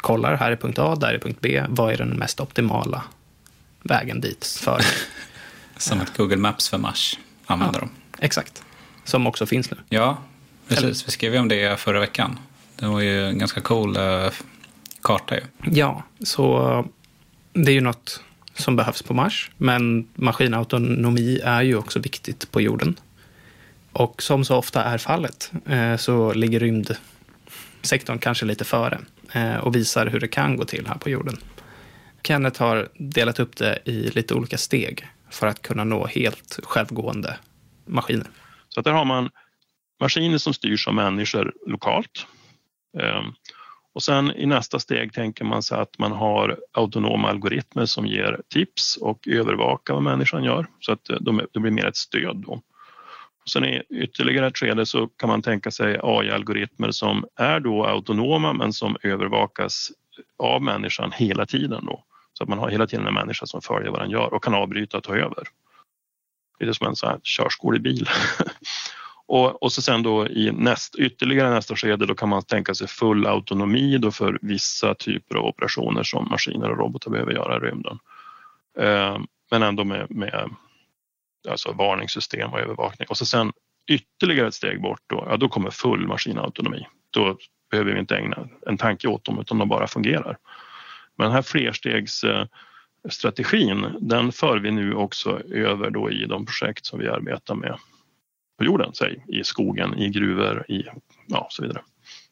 kollar, 0.00 0.36
här 0.36 0.50
är 0.50 0.56
punkt 0.56 0.78
A, 0.78 0.94
där 0.94 1.14
är 1.14 1.18
punkt 1.18 1.38
B, 1.40 1.64
vad 1.68 1.92
är 1.92 1.96
den 1.96 2.08
mest 2.08 2.40
optimala 2.40 3.02
vägen 3.82 4.20
dit 4.20 4.46
för? 4.46 4.80
Som 5.76 6.00
ett 6.00 6.16
Google 6.16 6.36
Maps 6.36 6.68
för 6.68 6.78
Mars 6.78 7.18
använder 7.46 7.80
de. 7.80 7.90
Exakt, 8.18 8.62
som 9.04 9.26
också 9.26 9.46
finns 9.46 9.70
nu. 9.70 9.76
Ja, 9.88 10.18
precis. 10.68 11.06
Vi 11.06 11.10
skrev 11.10 11.34
ju 11.34 11.40
om 11.40 11.48
det 11.48 11.80
förra 11.80 12.00
veckan. 12.00 12.38
Det 12.76 12.86
var 12.86 13.00
ju 13.00 13.26
en 13.26 13.38
ganska 13.38 13.60
cool 13.60 13.96
eh, 13.96 14.30
karta 15.02 15.34
ju. 15.34 15.42
Ja, 15.70 16.02
så 16.20 16.84
det 17.52 17.70
är 17.70 17.74
ju 17.74 17.80
något 17.80 18.22
som 18.54 18.76
behövs 18.76 19.02
på 19.02 19.14
Mars, 19.14 19.50
men 19.56 20.08
maskinautonomi 20.14 21.40
är 21.44 21.62
ju 21.62 21.76
också 21.76 21.98
viktigt 21.98 22.50
på 22.50 22.60
jorden. 22.60 23.00
Och 23.92 24.22
som 24.22 24.44
så 24.44 24.56
ofta 24.56 24.84
är 24.84 24.98
fallet 24.98 25.52
eh, 25.66 25.96
så 25.96 26.32
ligger 26.32 26.60
rymdsektorn 26.60 28.18
kanske 28.18 28.44
lite 28.46 28.64
före 28.64 28.98
Eh, 29.32 29.56
och 29.56 29.76
visar 29.76 30.06
hur 30.06 30.20
det 30.20 30.28
kan 30.28 30.56
gå 30.56 30.64
till 30.64 30.86
här 30.86 30.98
på 30.98 31.10
jorden. 31.10 31.36
Kenneth 32.22 32.62
har 32.62 32.88
delat 32.94 33.40
upp 33.40 33.56
det 33.56 33.78
i 33.84 34.10
lite 34.10 34.34
olika 34.34 34.58
steg 34.58 35.06
för 35.30 35.46
att 35.46 35.62
kunna 35.62 35.84
nå 35.84 36.06
helt 36.06 36.58
självgående 36.62 37.36
maskiner. 37.86 38.26
Så 38.68 38.80
att 38.80 38.84
där 38.84 38.92
har 38.92 39.04
man 39.04 39.30
maskiner 40.00 40.38
som 40.38 40.54
styrs 40.54 40.88
av 40.88 40.94
människor 40.94 41.52
lokalt. 41.66 42.26
Ehm, 42.98 43.32
och 43.94 44.02
sen 44.02 44.30
i 44.30 44.46
nästa 44.46 44.78
steg 44.78 45.12
tänker 45.12 45.44
man 45.44 45.62
sig 45.62 45.78
att 45.78 45.98
man 45.98 46.12
har 46.12 46.58
autonoma 46.72 47.28
algoritmer 47.28 47.86
som 47.86 48.06
ger 48.06 48.40
tips 48.48 48.96
och 48.96 49.28
övervakar 49.28 49.94
vad 49.94 50.02
människan 50.02 50.44
gör 50.44 50.66
så 50.80 50.92
att 50.92 51.10
eh, 51.10 51.16
de, 51.20 51.40
det 51.52 51.60
blir 51.60 51.72
mer 51.72 51.86
ett 51.86 51.96
stöd. 51.96 52.36
Då. 52.36 52.62
Och 53.48 53.52
sen 53.52 53.64
i 53.64 53.82
ytterligare 53.90 54.46
ett 54.46 54.58
skede 54.58 54.86
så 54.86 55.06
kan 55.06 55.28
man 55.28 55.42
tänka 55.42 55.70
sig 55.70 56.00
AI-algoritmer 56.02 56.90
som 56.90 57.24
är 57.36 57.60
då 57.60 57.84
autonoma 57.84 58.52
men 58.52 58.72
som 58.72 58.96
övervakas 59.02 59.90
av 60.38 60.62
människan 60.62 61.12
hela 61.12 61.46
tiden. 61.46 61.86
Då. 61.86 62.04
Så 62.32 62.42
att 62.42 62.48
man 62.48 62.58
har 62.58 62.68
hela 62.68 62.86
tiden 62.86 63.06
en 63.06 63.14
människa 63.14 63.46
som 63.46 63.62
följer 63.62 63.90
vad 63.90 64.00
den 64.00 64.10
gör 64.10 64.34
och 64.34 64.44
kan 64.44 64.54
avbryta 64.54 64.96
och 64.96 65.02
ta 65.02 65.16
över. 65.16 65.44
Det 66.58 66.66
är 66.66 66.72
som 66.72 66.86
en 66.86 66.96
sån 66.96 67.08
här 67.08 67.20
körskolebil. 67.22 68.08
och, 69.26 69.62
och 69.62 69.72
så 69.72 69.82
sen 69.82 70.02
då 70.02 70.28
i 70.28 70.52
näst, 70.52 70.94
ytterligare 70.94 71.50
nästa 71.50 71.76
skede 71.76 72.06
då 72.06 72.14
kan 72.14 72.28
man 72.28 72.42
tänka 72.42 72.74
sig 72.74 72.86
full 72.86 73.26
autonomi 73.26 73.98
då 73.98 74.10
för 74.10 74.38
vissa 74.42 74.94
typer 74.94 75.36
av 75.36 75.44
operationer 75.44 76.02
som 76.02 76.28
maskiner 76.30 76.70
och 76.70 76.78
robotar 76.78 77.10
behöver 77.10 77.32
göra 77.32 77.56
i 77.56 77.60
rymden. 77.60 77.98
Eh, 78.78 79.18
men 79.50 79.62
ändå 79.62 79.84
med, 79.84 80.06
med 80.10 80.50
alltså 81.48 81.72
varningssystem 81.72 82.52
och 82.52 82.60
övervakning. 82.60 83.08
Och 83.08 83.16
så 83.16 83.26
sen 83.26 83.52
ytterligare 83.88 84.48
ett 84.48 84.54
steg 84.54 84.82
bort 84.82 85.02
då, 85.06 85.26
ja, 85.30 85.36
då 85.36 85.48
kommer 85.48 85.70
full 85.70 86.06
maskinautonomi. 86.06 86.86
Då 87.10 87.38
behöver 87.70 87.92
vi 87.92 88.00
inte 88.00 88.16
ägna 88.16 88.48
en 88.66 88.78
tanke 88.78 89.08
åt 89.08 89.24
dem 89.24 89.40
utan 89.40 89.58
de 89.58 89.68
bara 89.68 89.86
fungerar. 89.86 90.38
Men 91.16 91.24
den 91.24 91.34
här 91.34 91.42
flerstegsstrategin 91.42 93.86
den 94.00 94.32
för 94.32 94.58
vi 94.58 94.70
nu 94.70 94.94
också 94.94 95.40
över 95.50 95.90
då 95.90 96.10
i 96.10 96.24
de 96.24 96.46
projekt 96.46 96.86
som 96.86 96.98
vi 96.98 97.08
arbetar 97.08 97.54
med 97.54 97.78
på 98.58 98.64
jorden, 98.64 98.94
säg 98.94 99.24
i 99.28 99.44
skogen, 99.44 99.98
i 99.98 100.08
gruvor, 100.08 100.64
i 100.68 100.84
ja, 101.26 101.46
så 101.50 101.62
vidare, 101.62 101.82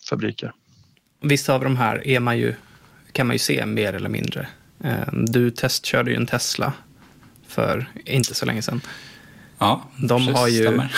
fabriker. 0.09 0.52
Vissa 1.20 1.55
av 1.55 1.61
de 1.61 1.76
här 1.76 2.07
är 2.07 2.20
man 2.20 2.38
ju, 2.38 2.55
kan 3.12 3.26
man 3.26 3.35
ju 3.35 3.38
se 3.38 3.66
mer 3.66 3.92
eller 3.92 4.09
mindre. 4.09 4.48
Ehm, 4.85 5.24
du 5.24 5.50
testkörde 5.50 6.11
ju 6.11 6.16
en 6.16 6.26
Tesla 6.26 6.72
för 7.48 7.88
inte 8.04 8.35
så 8.35 8.46
länge 8.46 8.62
sedan. 8.62 8.80
Ja, 9.59 9.82
De 9.96 10.28
har 10.28 10.48
ju 10.48 10.62
stämmer. 10.62 10.94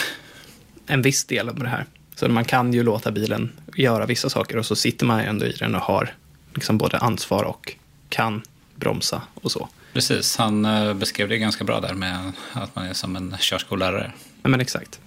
en 0.87 1.03
viss 1.03 1.25
del 1.25 1.49
av 1.49 1.55
det 1.59 1.69
här. 1.69 1.87
Så 2.15 2.29
man 2.29 2.45
kan 2.45 2.73
ju 2.73 2.83
låta 2.83 3.11
bilen 3.11 3.53
göra 3.77 4.07
vissa 4.07 4.31
saker 4.31 4.57
och 4.57 4.67
så 4.67 4.77
sitter 4.77 5.07
man 5.07 5.21
ju 5.21 5.27
ändå 5.27 5.47
i 5.47 5.53
den 5.53 5.75
och 5.75 5.81
har 5.81 6.15
liksom 6.55 6.79
både 6.79 6.99
ansvar 6.99 7.45
och 7.45 7.73
kan 8.09 8.43
bromsa 8.75 9.23
och 9.35 9.53
så. 9.53 9.69
Precis, 9.93 10.37
han 10.37 10.65
eh, 10.65 10.95
beskrev 10.95 11.29
det 11.29 11.39
ganska 11.39 11.65
bra 11.65 11.81
där 11.81 11.95
med 11.95 12.33
att 12.53 12.77
man 12.77 12.87
är 12.87 12.93
som 12.95 13.17
en 13.17 13.37
körskollärare. 13.39 14.13
Ja, 14.43 14.49
men 14.49 14.61
exakt. 14.61 15.01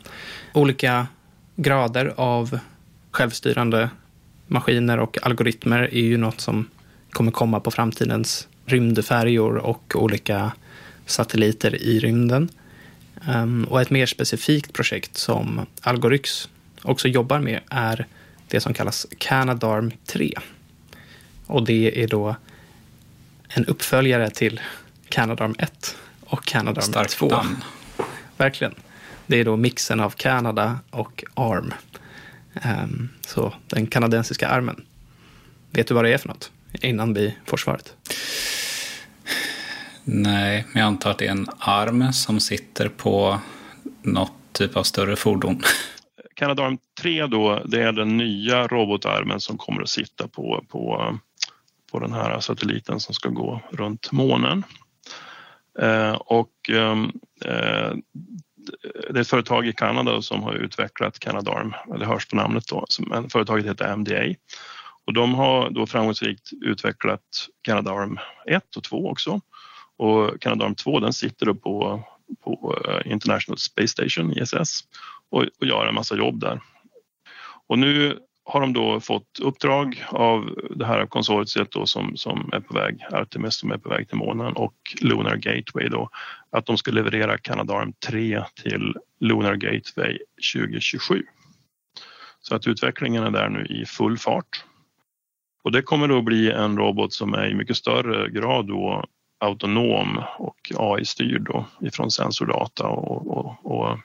Olika 0.54 1.08
grader 1.56 2.14
av 2.18 2.60
självstyrande 3.12 3.90
maskiner 4.48 4.98
och 5.00 5.18
algoritmer 5.26 5.80
är 5.80 6.02
ju 6.02 6.18
något 6.18 6.42
som 6.42 6.68
kommer 7.12 7.32
komma 7.32 7.60
på 7.60 7.72
framtidens 7.72 8.48
rymdfärjor 8.66 9.58
och 9.58 9.94
olika 9.96 10.52
satelliter 11.12 11.76
i 11.76 12.00
rymden. 12.00 12.50
Ehm, 13.28 13.64
och 13.64 13.82
ett 13.82 13.90
mer 13.90 14.06
specifikt 14.06 14.74
projekt 14.74 15.18
som 15.18 15.66
Algoryx 15.82 16.50
också 16.82 17.08
jobbar 17.08 17.40
med 17.40 17.60
är 17.70 18.06
det 18.48 18.62
som 18.62 18.74
kallas 18.74 19.08
Canadarm 19.18 19.92
3. 20.06 20.34
Och 21.46 21.66
det 21.66 22.04
är 22.04 22.08
då 22.08 22.36
en 23.50 23.66
uppföljare 23.66 24.30
till 24.30 24.62
Canadarm 25.10 25.56
1 25.60 25.98
och 26.26 26.46
Canadarm 26.46 26.84
Starkt 26.84 27.12
2. 27.12 27.28
namn. 27.28 27.64
Verkligen. 28.38 28.76
Det 29.28 29.40
är 29.40 29.46
då 29.46 29.58
mixen 29.58 30.00
av 30.00 30.10
Kanada 30.10 30.80
och 30.90 31.24
ARM. 31.34 31.74
Ehm, 32.54 33.10
så 33.22 33.54
den 33.68 33.88
kanadensiska 33.88 34.48
armen. 34.48 34.86
Vet 35.72 35.88
du 35.88 35.94
vad 35.94 36.06
det 36.06 36.14
är 36.14 36.18
för 36.18 36.28
något? 36.28 36.52
Innan 36.82 37.14
vi 37.14 37.36
får 37.46 37.58
svaret. 37.58 37.96
Nej, 40.04 40.66
men 40.72 40.80
jag 40.82 40.88
antar 40.88 41.12
att 41.12 41.18
det 41.18 41.28
är 41.28 41.32
en 41.32 41.48
arm 41.60 42.14
som 42.14 42.40
sitter 42.40 42.90
på 42.90 43.40
något 44.02 44.34
typ 44.52 44.78
av 44.78 44.84
större 44.84 45.16
fordon. 45.16 45.62
Canadarm 46.36 46.78
3 47.02 47.28
då, 47.28 47.62
det 47.66 47.82
är 47.82 47.92
den 47.92 48.18
nya 48.18 48.68
robotarmen 48.68 49.40
som 49.40 49.58
kommer 49.58 49.82
att 49.82 49.90
sitta 49.90 50.28
på, 50.28 50.66
på, 50.70 51.18
på 51.92 52.00
den 52.00 52.14
här 52.14 52.40
satelliten 52.40 53.00
som 53.00 53.16
ska 53.16 53.30
gå 53.30 53.62
runt 53.72 54.12
månen. 54.12 54.64
Eh, 55.80 56.14
och 56.14 56.70
ehm, 56.70 57.12
eh, 57.46 57.96
det 59.10 59.18
är 59.18 59.22
ett 59.22 59.28
företag 59.28 59.68
i 59.68 59.74
Kanada 59.74 60.22
som 60.22 60.44
har 60.44 60.54
utvecklat 60.54 61.20
Canadarm, 61.20 61.74
Det 62.00 62.06
hörs 62.06 62.28
på 62.28 62.36
namnet 62.36 62.68
då, 62.68 62.86
men 63.00 63.30
företaget 63.30 63.66
heter 63.66 63.96
MDA. 63.96 64.36
Och 65.08 65.14
de 65.14 65.34
har 65.34 65.70
då 65.70 65.86
framgångsrikt 65.86 66.50
utvecklat 66.62 67.22
Canadarm 67.62 68.20
1 68.48 68.76
och 68.76 68.84
2 68.84 69.10
också. 69.10 69.42
Och 70.02 70.42
Canadarm 70.42 70.76
2 70.76 71.00
den 71.00 71.14
sitter 71.14 71.46
då 71.46 71.56
på, 71.56 72.04
på 72.44 72.78
eh, 72.88 73.12
International 73.12 73.58
Space 73.58 73.88
Station, 73.88 74.38
ISS, 74.38 74.84
och, 75.30 75.46
och 75.60 75.68
gör 75.68 75.88
en 75.88 75.96
massa 75.96 76.16
jobb 76.16 76.40
där. 76.40 76.62
Och 77.68 77.80
nu 77.80 78.20
har 78.44 78.62
de 78.62 78.74
då 78.74 79.00
fått 79.00 79.40
uppdrag 79.42 80.06
av 80.10 80.60
det 80.76 80.86
här 80.86 81.06
konsortiet 81.06 81.72
då 81.72 81.86
som, 81.86 82.18
som 82.18 82.50
är 82.54 82.60
på 82.60 82.74
väg, 82.74 83.06
Artemis 83.12 83.56
som 83.56 83.72
är 83.72 83.78
på 83.78 83.90
väg 83.90 84.08
till 84.08 84.18
månen 84.18 84.54
och 84.54 84.74
Lunar 85.02 85.36
Gateway 85.36 85.90
då, 85.90 86.10
att 86.50 86.66
de 86.66 86.78
ska 86.78 86.92
leverera 86.92 87.38
Canadarm 87.38 87.94
3 88.10 88.44
till 88.64 88.96
Lunar 89.20 89.56
Gateway 89.56 90.18
2027. 90.54 91.24
Så 92.40 92.56
att 92.56 92.68
utvecklingen 92.68 93.24
är 93.24 93.32
där 93.32 93.50
nu 93.50 93.66
i 93.66 93.86
full 93.86 94.18
fart. 94.18 94.66
Och 95.64 95.72
det 95.72 95.82
kommer 95.82 96.08
då 96.08 96.22
bli 96.22 96.52
en 96.52 96.78
robot 96.78 97.14
som 97.14 97.34
är 97.34 97.48
i 97.48 97.56
mycket 97.56 97.78
större 97.78 98.30
grad 98.30 98.68
då 98.68 99.06
autonom 99.42 100.24
och 100.38 100.72
AI-styrd 100.78 101.50
ifrån 101.82 102.12
sensordata 102.12 102.88
och, 102.88 103.38
och, 103.38 103.72
och 103.72 104.00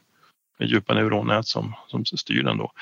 med 0.58 0.68
djupa 0.68 0.94
neuronnät 0.94 1.46
som, 1.46 1.74
som 1.86 2.04
styr 2.04 2.42
den 2.42 2.58
då. 2.58 2.72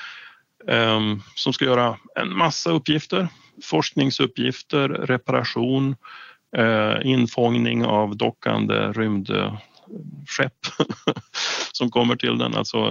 Um, 0.67 1.21
som 1.35 1.53
ska 1.53 1.65
göra 1.65 1.97
en 2.15 2.37
massa 2.37 2.71
uppgifter, 2.71 3.27
forskningsuppgifter, 3.63 4.89
reparation, 4.89 5.95
uh, 6.57 6.95
infångning 7.03 7.85
av 7.85 8.17
dockande 8.17 8.75
rymdskepp 8.75 9.59
som 11.71 11.91
kommer 11.91 12.15
till 12.15 12.37
den. 12.37 12.55
Alltså, 12.55 12.87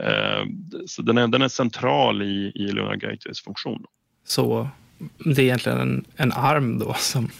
uh, 0.00 0.44
så 0.86 1.02
den, 1.02 1.18
är, 1.18 1.28
den 1.28 1.42
är 1.42 1.48
central 1.48 2.22
i, 2.22 2.52
i 2.54 2.72
Lunar 2.72 2.96
Gateways 2.96 3.40
funktion. 3.40 3.84
Så 4.24 4.68
det 5.18 5.42
är 5.42 5.44
egentligen 5.44 5.80
en, 5.80 6.04
en 6.16 6.32
arm 6.32 6.78
då 6.78 6.94
som, 6.94 7.30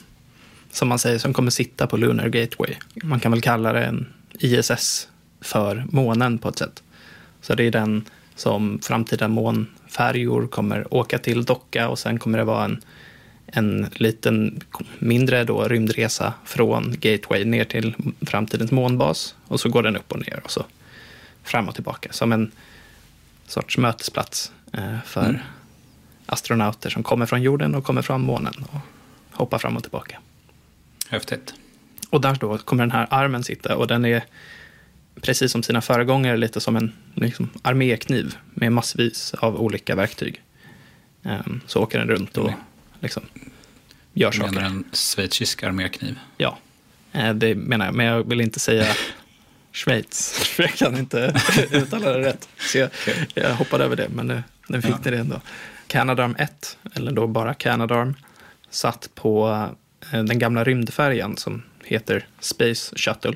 som 0.76 0.88
man 0.88 0.98
säger 0.98 1.18
som 1.18 1.32
kommer 1.32 1.50
sitta 1.50 1.86
på 1.86 1.96
Lunar 1.96 2.28
Gateway. 2.28 2.74
Man 3.02 3.20
kan 3.20 3.32
väl 3.32 3.40
kalla 3.40 3.72
det 3.72 3.84
en 3.84 4.06
ISS 4.38 5.08
för 5.40 5.84
månen 5.90 6.38
på 6.38 6.48
ett 6.48 6.58
sätt. 6.58 6.82
Så 7.40 7.54
det 7.54 7.64
är 7.64 7.70
den 7.70 8.04
som 8.34 8.78
framtida 8.82 9.28
månfärjor 9.28 10.46
kommer 10.46 10.94
åka 10.94 11.18
till 11.18 11.44
docka 11.44 11.88
och 11.88 11.98
sen 11.98 12.18
kommer 12.18 12.38
det 12.38 12.44
vara 12.44 12.64
en, 12.64 12.82
en 13.46 13.86
liten 13.92 14.60
mindre 14.98 15.44
då 15.44 15.68
rymdresa 15.68 16.32
från 16.44 16.94
Gateway 17.00 17.44
ner 17.44 17.64
till 17.64 17.94
framtidens 18.20 18.70
månbas 18.70 19.34
och 19.46 19.60
så 19.60 19.68
går 19.68 19.82
den 19.82 19.96
upp 19.96 20.12
och 20.12 20.18
ner 20.18 20.40
och 20.44 20.50
så 20.50 20.64
fram 21.42 21.68
och 21.68 21.74
tillbaka 21.74 22.12
som 22.12 22.32
en 22.32 22.50
sorts 23.46 23.78
mötesplats 23.78 24.52
eh, 24.72 24.98
för 25.04 25.24
Mm. 25.24 25.40
astronauter 26.26 26.90
som 26.90 27.02
kommer 27.02 27.26
från 27.26 27.42
jorden 27.42 27.74
och 27.74 27.84
kommer 27.84 28.02
från 28.02 28.20
månen 28.20 28.54
och 28.72 28.80
hoppar 29.38 29.58
fram 29.58 29.76
och 29.76 29.82
tillbaka. 29.82 30.18
Häftigt. 31.08 31.54
Och 32.10 32.20
där 32.20 32.34
då 32.40 32.58
kommer 32.58 32.82
den 32.82 32.90
här 32.90 33.06
armen 33.10 33.44
sitta 33.44 33.76
och 33.76 33.86
den 33.86 34.04
är 34.04 34.22
precis 35.22 35.52
som 35.52 35.62
sina 35.62 35.80
föregångare 35.80 36.36
lite 36.36 36.60
som 36.60 36.76
en 36.76 36.92
liksom, 37.14 37.50
armékniv 37.62 38.36
med 38.54 38.72
massvis 38.72 39.34
av 39.34 39.60
olika 39.60 39.94
verktyg. 39.94 40.42
Ehm, 41.22 41.60
så 41.66 41.82
åker 41.82 41.98
den 41.98 42.08
runt 42.08 42.36
och 42.36 42.48
Mm. 42.48 42.60
liksom, 43.00 43.22
gör 44.12 44.30
Jag 44.34 44.38
menar 44.38 44.52
saker. 44.52 44.66
en 44.66 44.84
schweizisk 44.92 45.62
armékniv. 45.62 46.18
Ja, 46.36 46.58
Eh, 47.12 47.34
det 47.34 47.54
menar 47.54 47.86
jag. 47.86 47.94
Men 47.94 48.06
jag 48.06 48.28
vill 48.28 48.40
inte 48.40 48.60
säga 48.60 48.86
Schweiz. 49.72 50.32
För 50.32 50.62
jag 50.62 50.72
kan 50.74 50.96
inte 50.96 51.40
uttala 51.70 52.12
det 52.12 52.18
rätt. 52.20 52.48
Så 52.58 52.78
jag, 52.78 52.90
jag 53.34 53.54
hoppade 53.54 53.84
över 53.84 53.96
det, 53.96 54.08
men 54.08 54.26
nu, 54.26 54.42
nu 54.68 54.82
fick 54.82 54.90
Ja. 54.90 54.98
ni 55.04 55.10
det 55.10 55.18
ändå. 55.18 55.40
Canadarm 55.86 56.36
1, 56.38 56.78
eller 56.94 57.12
då 57.12 57.26
bara 57.26 57.54
Canadarm, 57.54 58.14
satt 58.70 59.10
på 59.14 59.48
eh, 59.50 59.68
Eh, 60.12 60.24
den 60.24 60.38
gamla 60.38 60.64
rymdfärjan 60.64 61.36
som 61.36 61.62
heter 61.84 62.26
Space 62.40 62.96
Shuttle 62.96 63.34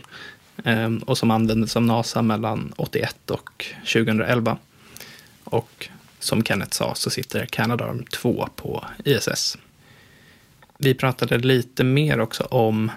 ehm, 0.64 0.98
och 0.98 1.18
som 1.18 1.30
användes 1.30 1.76
av 1.76 1.82
NASA 1.82 2.22
mellan 2.22 2.72
81 2.76 3.30
och 3.30 3.66
2011. 3.92 4.58
Och 5.44 5.88
som 6.18 6.44
Kenneth 6.44 6.72
sa 6.72 6.94
så 6.94 7.10
sitter 7.10 7.46
Canadarm 7.46 8.04
2 8.04 8.48
på 8.56 8.84
ISS. 9.04 9.58
Vi 10.78 10.94
pratade 10.94 11.38
lite 11.38 11.84
mer 11.84 12.20
också 12.20 12.44
om 12.44 12.90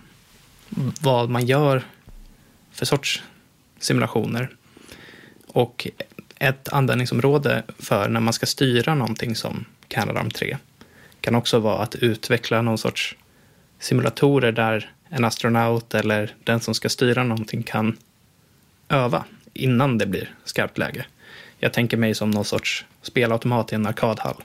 vad 1.01 1.29
man 1.29 1.45
gör 1.45 1.83
för 2.71 2.86
sorts 2.86 3.23
simulationer. 3.79 4.49
Och 5.47 5.88
ett 6.39 6.69
användningsområde 6.69 7.63
för 7.79 8.09
när 8.09 8.19
man 8.19 8.33
ska 8.33 8.45
styra 8.45 8.95
någonting 8.95 9.36
som 9.36 9.65
Canadarm 9.88 10.31
3 10.31 10.57
kan 11.21 11.36
också 11.36 11.59
vara 11.59 11.83
att 11.83 11.95
utveckla 11.95 12.62
någon 12.62 12.77
sorts 12.77 13.15
simulatorer 13.83 14.51
där 14.51 14.91
en 15.09 15.25
astronaut 15.25 15.93
eller 15.93 16.35
den 16.43 16.59
som 16.59 16.75
ska 16.75 16.89
styra 16.89 17.23
någonting 17.23 17.63
kan 17.63 17.97
öva 18.89 19.25
innan 19.53 19.97
det 19.97 20.05
blir 20.05 20.33
skarpt 20.43 20.77
läge. 20.77 21.05
Jag 21.59 21.73
tänker 21.73 21.97
mig 21.97 22.15
som 22.15 22.31
någon 22.31 22.45
sorts 22.45 22.85
spelautomat 23.01 23.71
i 23.71 23.75
en 23.75 23.85
arkadhall. 23.85 24.43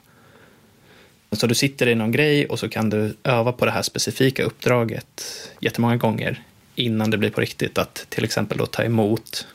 Så 1.31 1.47
du 1.47 1.55
sitter 1.55 1.87
i 1.87 1.95
någon 1.95 2.11
grej 2.11 2.45
och 2.45 2.59
så 2.59 2.69
kan 2.69 2.89
du 2.89 3.15
öva 3.23 3.51
på 3.51 3.65
det 3.65 3.71
här 3.71 3.81
specifika 3.81 4.43
uppdraget 4.43 5.23
jättemånga 5.59 5.97
gånger 5.97 6.43
innan 6.75 7.11
det 7.11 7.17
blir 7.17 7.29
på 7.29 7.41
riktigt 7.41 7.77
att 7.77 8.05
till 8.09 8.23
exempel 8.23 8.57
då 8.57 8.65
ta 8.65 8.83
emot 8.83 9.47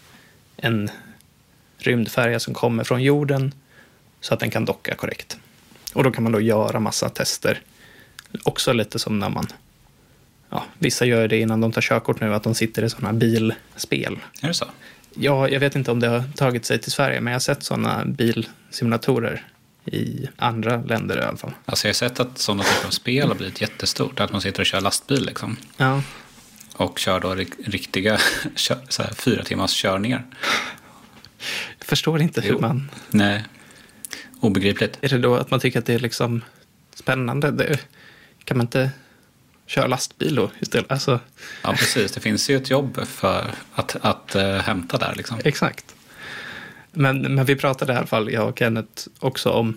en 0.57 0.91
rymdfärja 1.79 2.41
som 2.41 2.55
kommer 2.55 2.85
från 2.85 3.03
jorden 3.03 3.55
så 4.21 4.35
att 4.35 4.41
den 4.41 4.51
kan 4.51 4.65
docka 4.65 4.95
korrekt. 4.95 5.39
Och 5.93 6.05
då 6.05 6.11
kan 6.11 6.23
man 6.23 6.33
då 6.33 6.41
göra 6.41 6.81
massa 6.81 7.09
tester. 7.09 7.63
Också 8.45 8.73
lite 8.73 8.99
som 8.99 9.19
när 9.19 9.29
man, 9.29 9.47
ja, 10.55 10.65
vissa 10.79 11.05
gör 11.05 11.29
det 11.29 11.39
innan 11.41 11.61
de 11.61 11.73
tar 11.73 11.81
körkort 11.83 12.21
nu, 12.21 12.35
att 12.35 12.43
de 12.43 12.55
sitter 12.55 12.85
i 12.85 12.91
sådana 12.91 13.13
bilspel. 13.13 14.19
Är 14.43 14.49
det 14.49 14.55
så? 14.55 14.65
Ja, 15.15 15.49
jag 15.49 15.61
vet 15.61 15.77
inte 15.77 15.91
om 15.91 16.01
det 16.01 16.09
har 16.09 16.23
tagit 16.37 16.65
sig 16.65 16.79
till 16.79 16.93
Sverige, 16.93 17.21
men 17.21 17.31
jag 17.31 17.35
har 17.35 17.41
sett 17.41 17.63
sådana 17.63 18.05
bilsimulatorer 18.05 19.47
i 19.85 20.29
andra 20.37 20.77
länder 20.77 21.19
i 21.19 21.23
alla 21.23 21.37
fall. 21.37 21.53
Alltså 21.67 21.87
jag 21.87 21.91
har 21.91 21.95
sett 21.95 22.21
att 22.21 22.39
sådana 22.39 22.63
typer 22.63 22.87
av 22.87 22.91
spel 22.91 23.29
har 23.29 23.35
blivit 23.35 23.61
jättestort. 23.61 24.21
Att 24.21 24.33
man 24.33 24.41
sitter 24.41 24.61
och 24.61 24.67
kör 24.67 24.81
lastbil 24.81 25.27
liksom. 25.27 25.57
Ja, 25.77 26.03
Och 26.77 26.99
kör 26.99 27.21
då 27.21 27.35
rik- 27.35 27.55
riktiga 27.67 28.19
så 28.57 29.03
här, 29.03 29.15
fyra 29.15 29.43
timmars 29.45 29.83
körningar. 29.83 30.25
Jag 31.79 31.87
förstår 31.87 32.21
inte 32.23 32.41
hur 32.41 32.51
Jo. 32.53 32.61
man... 32.61 32.91
Nej, 33.11 33.45
obegripligt. 34.41 34.99
Är 35.01 35.09
det 35.09 35.19
då 35.19 35.35
att 35.37 35.51
man 35.51 35.61
tycker 35.61 35.79
att 35.79 35.87
det 35.87 35.95
är 35.95 35.99
liksom 35.99 36.43
spännande? 36.95 37.51
Det, 37.51 37.79
kan 38.45 38.57
man 38.57 38.67
inte 38.67 38.91
köra 39.67 39.87
lastbil 39.87 40.35
då 40.35 40.51
istället? 40.61 40.93
Alltså, 40.93 41.21
Ja, 41.63 41.73
precis. 41.73 42.13
Det 42.13 42.21
finns 42.21 42.51
ju 42.51 42.57
ett 42.57 42.71
jobb 42.71 43.07
för 43.07 43.55
att, 43.75 43.97
att 44.01 44.35
eh, 44.35 44.55
hämta 44.55 44.99
där. 44.99 45.15
Liksom. 45.17 45.41
exakt. 45.45 45.95
Men, 46.93 47.35
men 47.35 47.45
vi 47.45 47.57
pratade 47.57 47.93
i 47.93 47.97
alla 47.97 48.07
fall, 48.07 48.33
jag 48.33 48.49
och 48.49 48.59
Kenneth, 48.59 49.09
också 49.19 49.51
om 49.51 49.77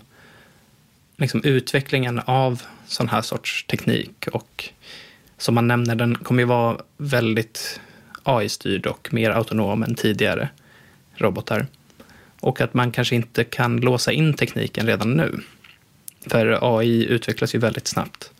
liksom, 1.18 1.44
utvecklingen 1.44 2.20
av 2.26 2.62
sån 2.88 3.10
här 3.10 3.22
sorts 3.22 3.66
teknik. 3.68 4.28
Och 4.32 4.70
som 5.38 5.56
man 5.56 5.68
nämner, 5.68 5.96
den 5.96 6.16
kommer 6.16 6.42
ju 6.42 6.48
vara 6.48 6.78
väldigt 6.98 7.80
AI-styrd 8.24 8.88
och 8.88 9.14
mer 9.14 9.32
autonom 9.32 9.84
än 9.84 9.96
tidigare 9.96 10.50
robotar. 11.16 11.68
Och 12.40 12.62
att 12.62 12.74
man 12.74 12.92
kanske 12.92 13.16
inte 13.16 13.44
kan 13.44 13.78
låsa 13.78 14.12
in 14.12 14.34
tekniken 14.34 14.88
redan 14.88 15.14
nu. 15.14 15.40
För 16.26 16.78
AI 16.80 17.06
utvecklas 17.06 17.56
ju 17.56 17.60
väldigt 17.60 17.88
snabbt. 17.88 18.32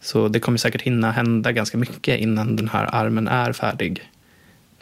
Så 0.00 0.28
det 0.28 0.40
kommer 0.40 0.58
säkert 0.58 0.82
hinna 0.82 1.10
hända 1.12 1.52
ganska 1.52 1.78
mycket 1.78 2.20
innan 2.20 2.56
den 2.56 2.68
här 2.68 2.94
armen 2.94 3.28
är 3.28 3.52
färdig 3.52 4.10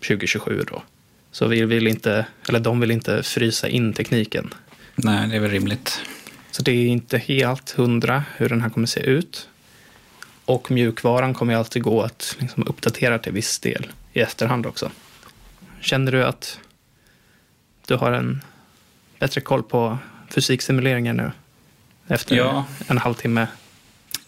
2027 0.00 0.64
då. 0.70 0.82
Så 1.30 1.46
vi 1.46 1.64
vill 1.64 1.86
inte, 1.86 2.26
eller 2.48 2.60
de 2.60 2.80
vill 2.80 2.90
inte 2.90 3.22
frysa 3.22 3.68
in 3.68 3.92
tekniken. 3.92 4.54
Nej, 4.94 5.28
det 5.28 5.36
är 5.36 5.40
väl 5.40 5.50
rimligt. 5.50 6.00
Så 6.50 6.62
det 6.62 6.72
är 6.72 6.86
inte 6.86 7.18
helt 7.18 7.70
hundra 7.70 8.24
hur 8.36 8.48
den 8.48 8.60
här 8.62 8.70
kommer 8.70 8.86
se 8.86 9.00
ut. 9.00 9.48
Och 10.44 10.70
mjukvaran 10.70 11.34
kommer 11.34 11.52
ju 11.52 11.58
alltid 11.58 11.82
gå 11.82 12.02
att 12.02 12.36
liksom 12.38 12.66
uppdatera 12.68 13.18
till 13.18 13.32
viss 13.32 13.58
del 13.58 13.86
i 14.12 14.20
efterhand 14.20 14.66
också. 14.66 14.90
Känner 15.80 16.12
du 16.12 16.24
att 16.24 16.60
du 17.86 17.94
har 17.94 18.12
en 18.12 18.42
bättre 19.18 19.40
koll 19.40 19.62
på 19.62 19.98
fysiksimuleringar 20.30 21.12
nu? 21.12 21.30
Efter 22.08 22.36
Ja. 22.36 22.64
en 22.86 22.98
halvtimme? 22.98 23.46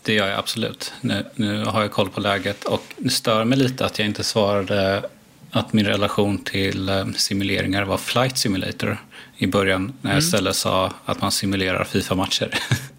Det 0.03 0.13
gör 0.15 0.29
jag 0.29 0.39
absolut. 0.39 0.93
Nu, 1.01 1.25
nu 1.35 1.65
har 1.65 1.81
jag 1.81 1.91
koll 1.91 2.11
på 2.11 2.21
läget 2.21 2.65
och 2.65 2.83
det 2.97 3.11
stör 3.11 3.45
mig 3.45 3.59
lite 3.59 3.87
att 3.87 3.99
jag 3.99 4.09
inte 4.09 4.25
svarade 4.25 5.03
att 5.51 5.73
min 5.73 5.87
relation 5.87 6.39
till 6.39 6.89
eh, 6.89 7.07
simuleringar 7.17 7.85
var 7.85 7.97
Flight 7.97 8.39
Simulator 8.39 8.99
i 9.37 9.47
början 9.47 9.93
när 10.01 10.11
jag 10.11 10.19
istället 10.19 10.57
sa 10.57 10.93
att 11.05 11.21
man 11.21 11.31
simulerar 11.31 11.85
Fifa-matcher. 11.85 12.55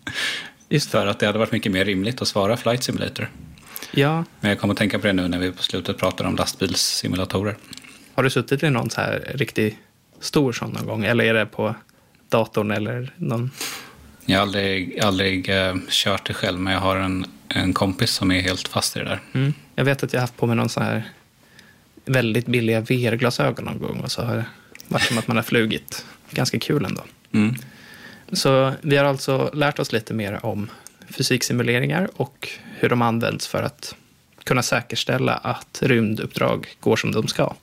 Just 0.69 0.91
För 0.91 1.07
att 1.07 1.19
det 1.19 1.25
hade 1.25 1.39
varit 1.39 1.51
mycket 1.51 1.71
mer 1.71 1.85
rimligt 1.85 2.21
att 2.21 2.27
svara 2.27 2.57
Flight 2.57 2.83
Simulator. 2.83 3.29
Ja, 3.91 4.23
Men 4.39 4.49
jag 4.49 4.59
kommer 4.59 4.73
att 4.73 4.77
tänka 4.77 4.99
på 4.99 5.07
det 5.07 5.13
nu 5.13 5.27
när 5.27 5.39
vi 5.39 5.51
på 5.51 5.63
slutet 5.63 5.97
pratar 5.97 6.25
om 6.25 6.35
lastbilssimulatorer. 6.35 7.57
har 8.13 8.23
du 8.23 8.29
suttit 8.29 8.63
i 8.63 8.69
någon 8.69 8.89
så 8.89 9.01
här 9.01 9.31
riktigt 9.35 9.77
stor 10.19 10.53
sån 10.53 10.69
någon 10.69 10.85
gång? 10.85 11.05
Eller 11.05 11.23
är 11.23 11.33
det 11.33 11.45
på 11.45 11.75
datorn 12.29 12.71
eller 12.71 13.13
någon? 13.17 13.51
Jag 14.25 14.37
har 14.37 14.41
aldrig, 14.41 14.99
aldrig 14.99 15.49
eh, 15.49 15.75
kört 15.89 16.27
det 16.27 16.33
själv 16.33 16.59
men 16.59 16.73
jag 16.73 16.79
har 16.79 16.95
en, 16.95 17.25
en 17.47 17.73
kompis 17.73 18.11
som 18.11 18.31
är 18.31 18.41
helt 18.41 18.67
fast 18.67 18.95
i 18.95 18.99
det 18.99 19.05
där. 19.05 19.19
Mm. 19.33 19.53
Jag 19.75 19.85
vet 19.85 20.03
att 20.03 20.13
jag 20.13 20.19
har 20.19 20.23
haft 20.23 20.37
på 20.37 20.47
mig 20.47 20.55
någon 20.55 20.69
sån 20.69 20.83
här 20.83 21.03
väldigt 22.05 22.45
billiga 22.45 22.81
VR-glasögon 22.81 23.65
någon 23.65 23.79
gång 23.79 23.99
och 23.99 24.11
så 24.11 24.21
har 24.21 24.35
det 24.35 24.45
varit 24.87 25.03
som 25.03 25.17
att 25.17 25.27
man 25.27 25.37
har 25.37 25.43
flugit. 25.43 26.05
Ganska 26.31 26.59
kul 26.59 26.85
ändå. 26.85 27.03
Mm. 27.31 27.55
Så 28.31 28.73
vi 28.81 28.97
har 28.97 29.05
alltså 29.05 29.49
lärt 29.53 29.79
oss 29.79 29.91
lite 29.91 30.13
mer 30.13 30.45
om 30.45 30.69
fysiksimuleringar 31.09 32.09
och 32.15 32.49
hur 32.79 32.89
de 32.89 33.01
används 33.01 33.47
för 33.47 33.63
att 33.63 33.95
kunna 34.43 34.63
säkerställa 34.63 35.33
att 35.33 35.79
rymduppdrag 35.81 36.67
går 36.79 36.95
som 36.95 37.11
de 37.11 37.27
ska. 37.27 37.53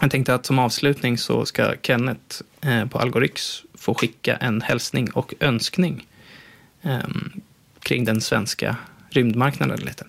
Jag 0.00 0.10
tänkte 0.10 0.34
att 0.34 0.46
som 0.46 0.58
avslutning 0.58 1.18
så 1.18 1.46
ska 1.46 1.74
Kenneth 1.82 2.42
eh, 2.60 2.86
på 2.86 2.98
Algoryx 2.98 3.62
få 3.74 3.94
skicka 3.94 4.36
en 4.36 4.60
hälsning 4.60 5.10
och 5.10 5.34
önskning 5.40 6.06
ehm, 6.82 7.32
kring 7.80 8.04
den 8.04 8.20
svenska 8.20 8.76
rymdmarknaden 9.10 9.80
lite. 9.80 10.06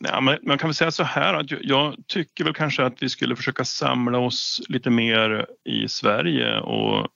Ja, 0.00 0.20
men 0.20 0.38
man 0.42 0.58
kan 0.58 0.68
väl 0.68 0.74
säga 0.74 0.90
så 0.90 1.02
här 1.02 1.34
att 1.34 1.50
jag, 1.50 1.94
tycker 2.06 2.44
väl 2.44 2.54
kanske 2.54 2.84
att 2.84 3.02
vi 3.02 3.08
skulle 3.08 3.36
försöka 3.36 3.64
samla 3.64 4.18
oss 4.18 4.60
lite 4.68 4.90
mer 4.90 5.46
i 5.64 5.88
Sverige 5.88 6.60
och 6.60 7.08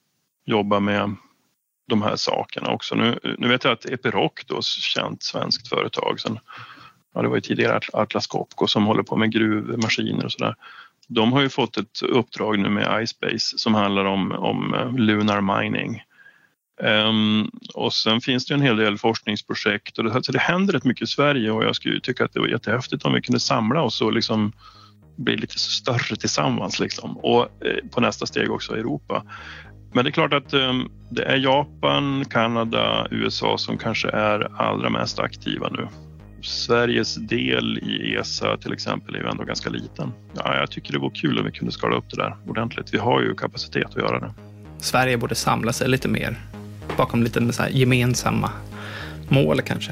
jobba 0.45 0.79
med 0.79 1.15
de 1.87 2.01
här 2.01 2.15
sakerna 2.15 2.71
också. 2.71 2.95
Nu, 2.95 3.19
nu 3.37 3.47
vet 3.47 3.63
jag 3.63 3.73
att 3.73 3.85
Epiroc, 3.85 4.31
då, 4.45 4.61
känt 4.61 5.23
svenskt 5.23 5.67
företag, 5.67 6.19
sen, 6.19 6.39
ja, 7.13 7.21
det 7.21 7.27
var 7.27 7.35
ju 7.35 7.41
tidigare 7.41 7.79
Atlas 7.93 8.27
Copco 8.27 8.67
som 8.67 8.85
håller 8.85 9.03
på 9.03 9.15
med 9.15 9.31
gruvmaskiner 9.31 10.25
och 10.25 10.31
sådär. 10.31 10.55
De 11.07 11.33
har 11.33 11.41
ju 11.41 11.49
fått 11.49 11.77
ett 11.77 12.01
uppdrag 12.01 12.59
nu 12.59 12.69
med 12.69 13.03
iSpace 13.03 13.57
som 13.57 13.73
handlar 13.73 14.05
om, 14.05 14.31
om 14.31 14.73
eh, 14.73 14.93
lunar 14.93 15.61
mining. 15.61 16.01
Um, 16.81 17.51
och 17.73 17.93
sen 17.93 18.21
finns 18.21 18.45
det 18.45 18.53
ju 18.53 18.55
en 18.55 18.65
hel 18.65 18.77
del 18.77 18.97
forskningsprojekt 18.97 19.97
och 19.97 20.03
det, 20.03 20.13
alltså 20.13 20.31
det 20.31 20.39
händer 20.39 20.73
rätt 20.73 20.83
mycket 20.83 21.03
i 21.03 21.11
Sverige 21.11 21.51
och 21.51 21.63
jag 21.63 21.75
skulle 21.75 21.99
tycka 21.99 22.25
att 22.25 22.33
det 22.33 22.39
var 22.39 22.47
jättehäftigt 22.47 23.05
om 23.05 23.13
vi 23.13 23.21
kunde 23.21 23.39
samla 23.39 23.81
oss 23.81 24.01
och 24.01 24.13
liksom 24.13 24.51
bli 25.17 25.37
lite 25.37 25.59
större 25.59 26.15
tillsammans 26.15 26.79
liksom. 26.79 27.17
och 27.17 27.41
eh, 27.41 27.89
på 27.91 28.01
nästa 28.01 28.25
steg 28.25 28.51
också 28.51 28.75
Europa. 28.75 29.23
Men 29.93 30.05
det 30.05 30.09
är 30.09 30.11
klart 30.11 30.33
att 30.33 30.53
um, 30.53 30.91
det 31.09 31.23
är 31.23 31.37
Japan, 31.37 32.25
Kanada, 32.25 33.07
USA 33.11 33.57
som 33.57 33.77
kanske 33.77 34.09
är 34.09 34.61
allra 34.61 34.89
mest 34.89 35.19
aktiva 35.19 35.69
nu. 35.69 35.87
Sveriges 36.43 37.15
del 37.15 37.77
i 37.77 38.15
ESA 38.15 38.57
till 38.57 38.73
exempel 38.73 39.15
är 39.15 39.19
ju 39.19 39.27
ändå 39.27 39.43
ganska 39.43 39.69
liten. 39.69 40.11
Ja, 40.35 40.57
jag 40.57 40.71
tycker 40.71 40.93
det 40.93 40.99
vore 40.99 41.15
kul 41.15 41.39
om 41.39 41.45
vi 41.45 41.51
kunde 41.51 41.71
skala 41.71 41.95
upp 41.95 42.05
det 42.09 42.15
där 42.17 42.35
ordentligt. 42.47 42.93
Vi 42.93 42.97
har 42.97 43.21
ju 43.21 43.35
kapacitet 43.35 43.85
att 43.89 43.95
göra 43.95 44.19
det. 44.19 44.33
Sverige 44.77 45.17
borde 45.17 45.35
samla 45.35 45.73
sig 45.73 45.89
lite 45.89 46.07
mer 46.07 46.35
bakom 46.97 47.23
lite 47.23 47.53
så 47.53 47.63
här 47.63 47.69
gemensamma 47.69 48.49
mål 49.29 49.61
kanske. 49.61 49.91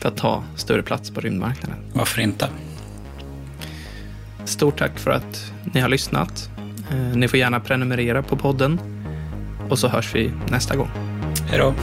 För 0.00 0.08
att 0.08 0.16
ta 0.16 0.44
större 0.56 0.82
plats 0.82 1.10
på 1.10 1.20
rymdmarknaden. 1.20 1.78
Varför 1.92 2.20
inte? 2.20 2.48
Stort 4.44 4.78
tack 4.78 4.98
för 4.98 5.10
att 5.10 5.52
ni 5.74 5.80
har 5.80 5.88
lyssnat. 5.88 6.50
Eh, 6.90 6.96
Ni 7.16 7.28
får 7.28 7.38
gärna 7.38 7.60
prenumerera 7.60 8.22
på 8.22 8.36
podden. 8.36 8.80
Och 9.70 9.78
så 9.78 9.88
hörs 9.88 10.14
vi 10.14 10.32
nästa 10.50 10.76
gång. 10.76 10.90
Hej 11.50 11.58
då! 11.58 11.74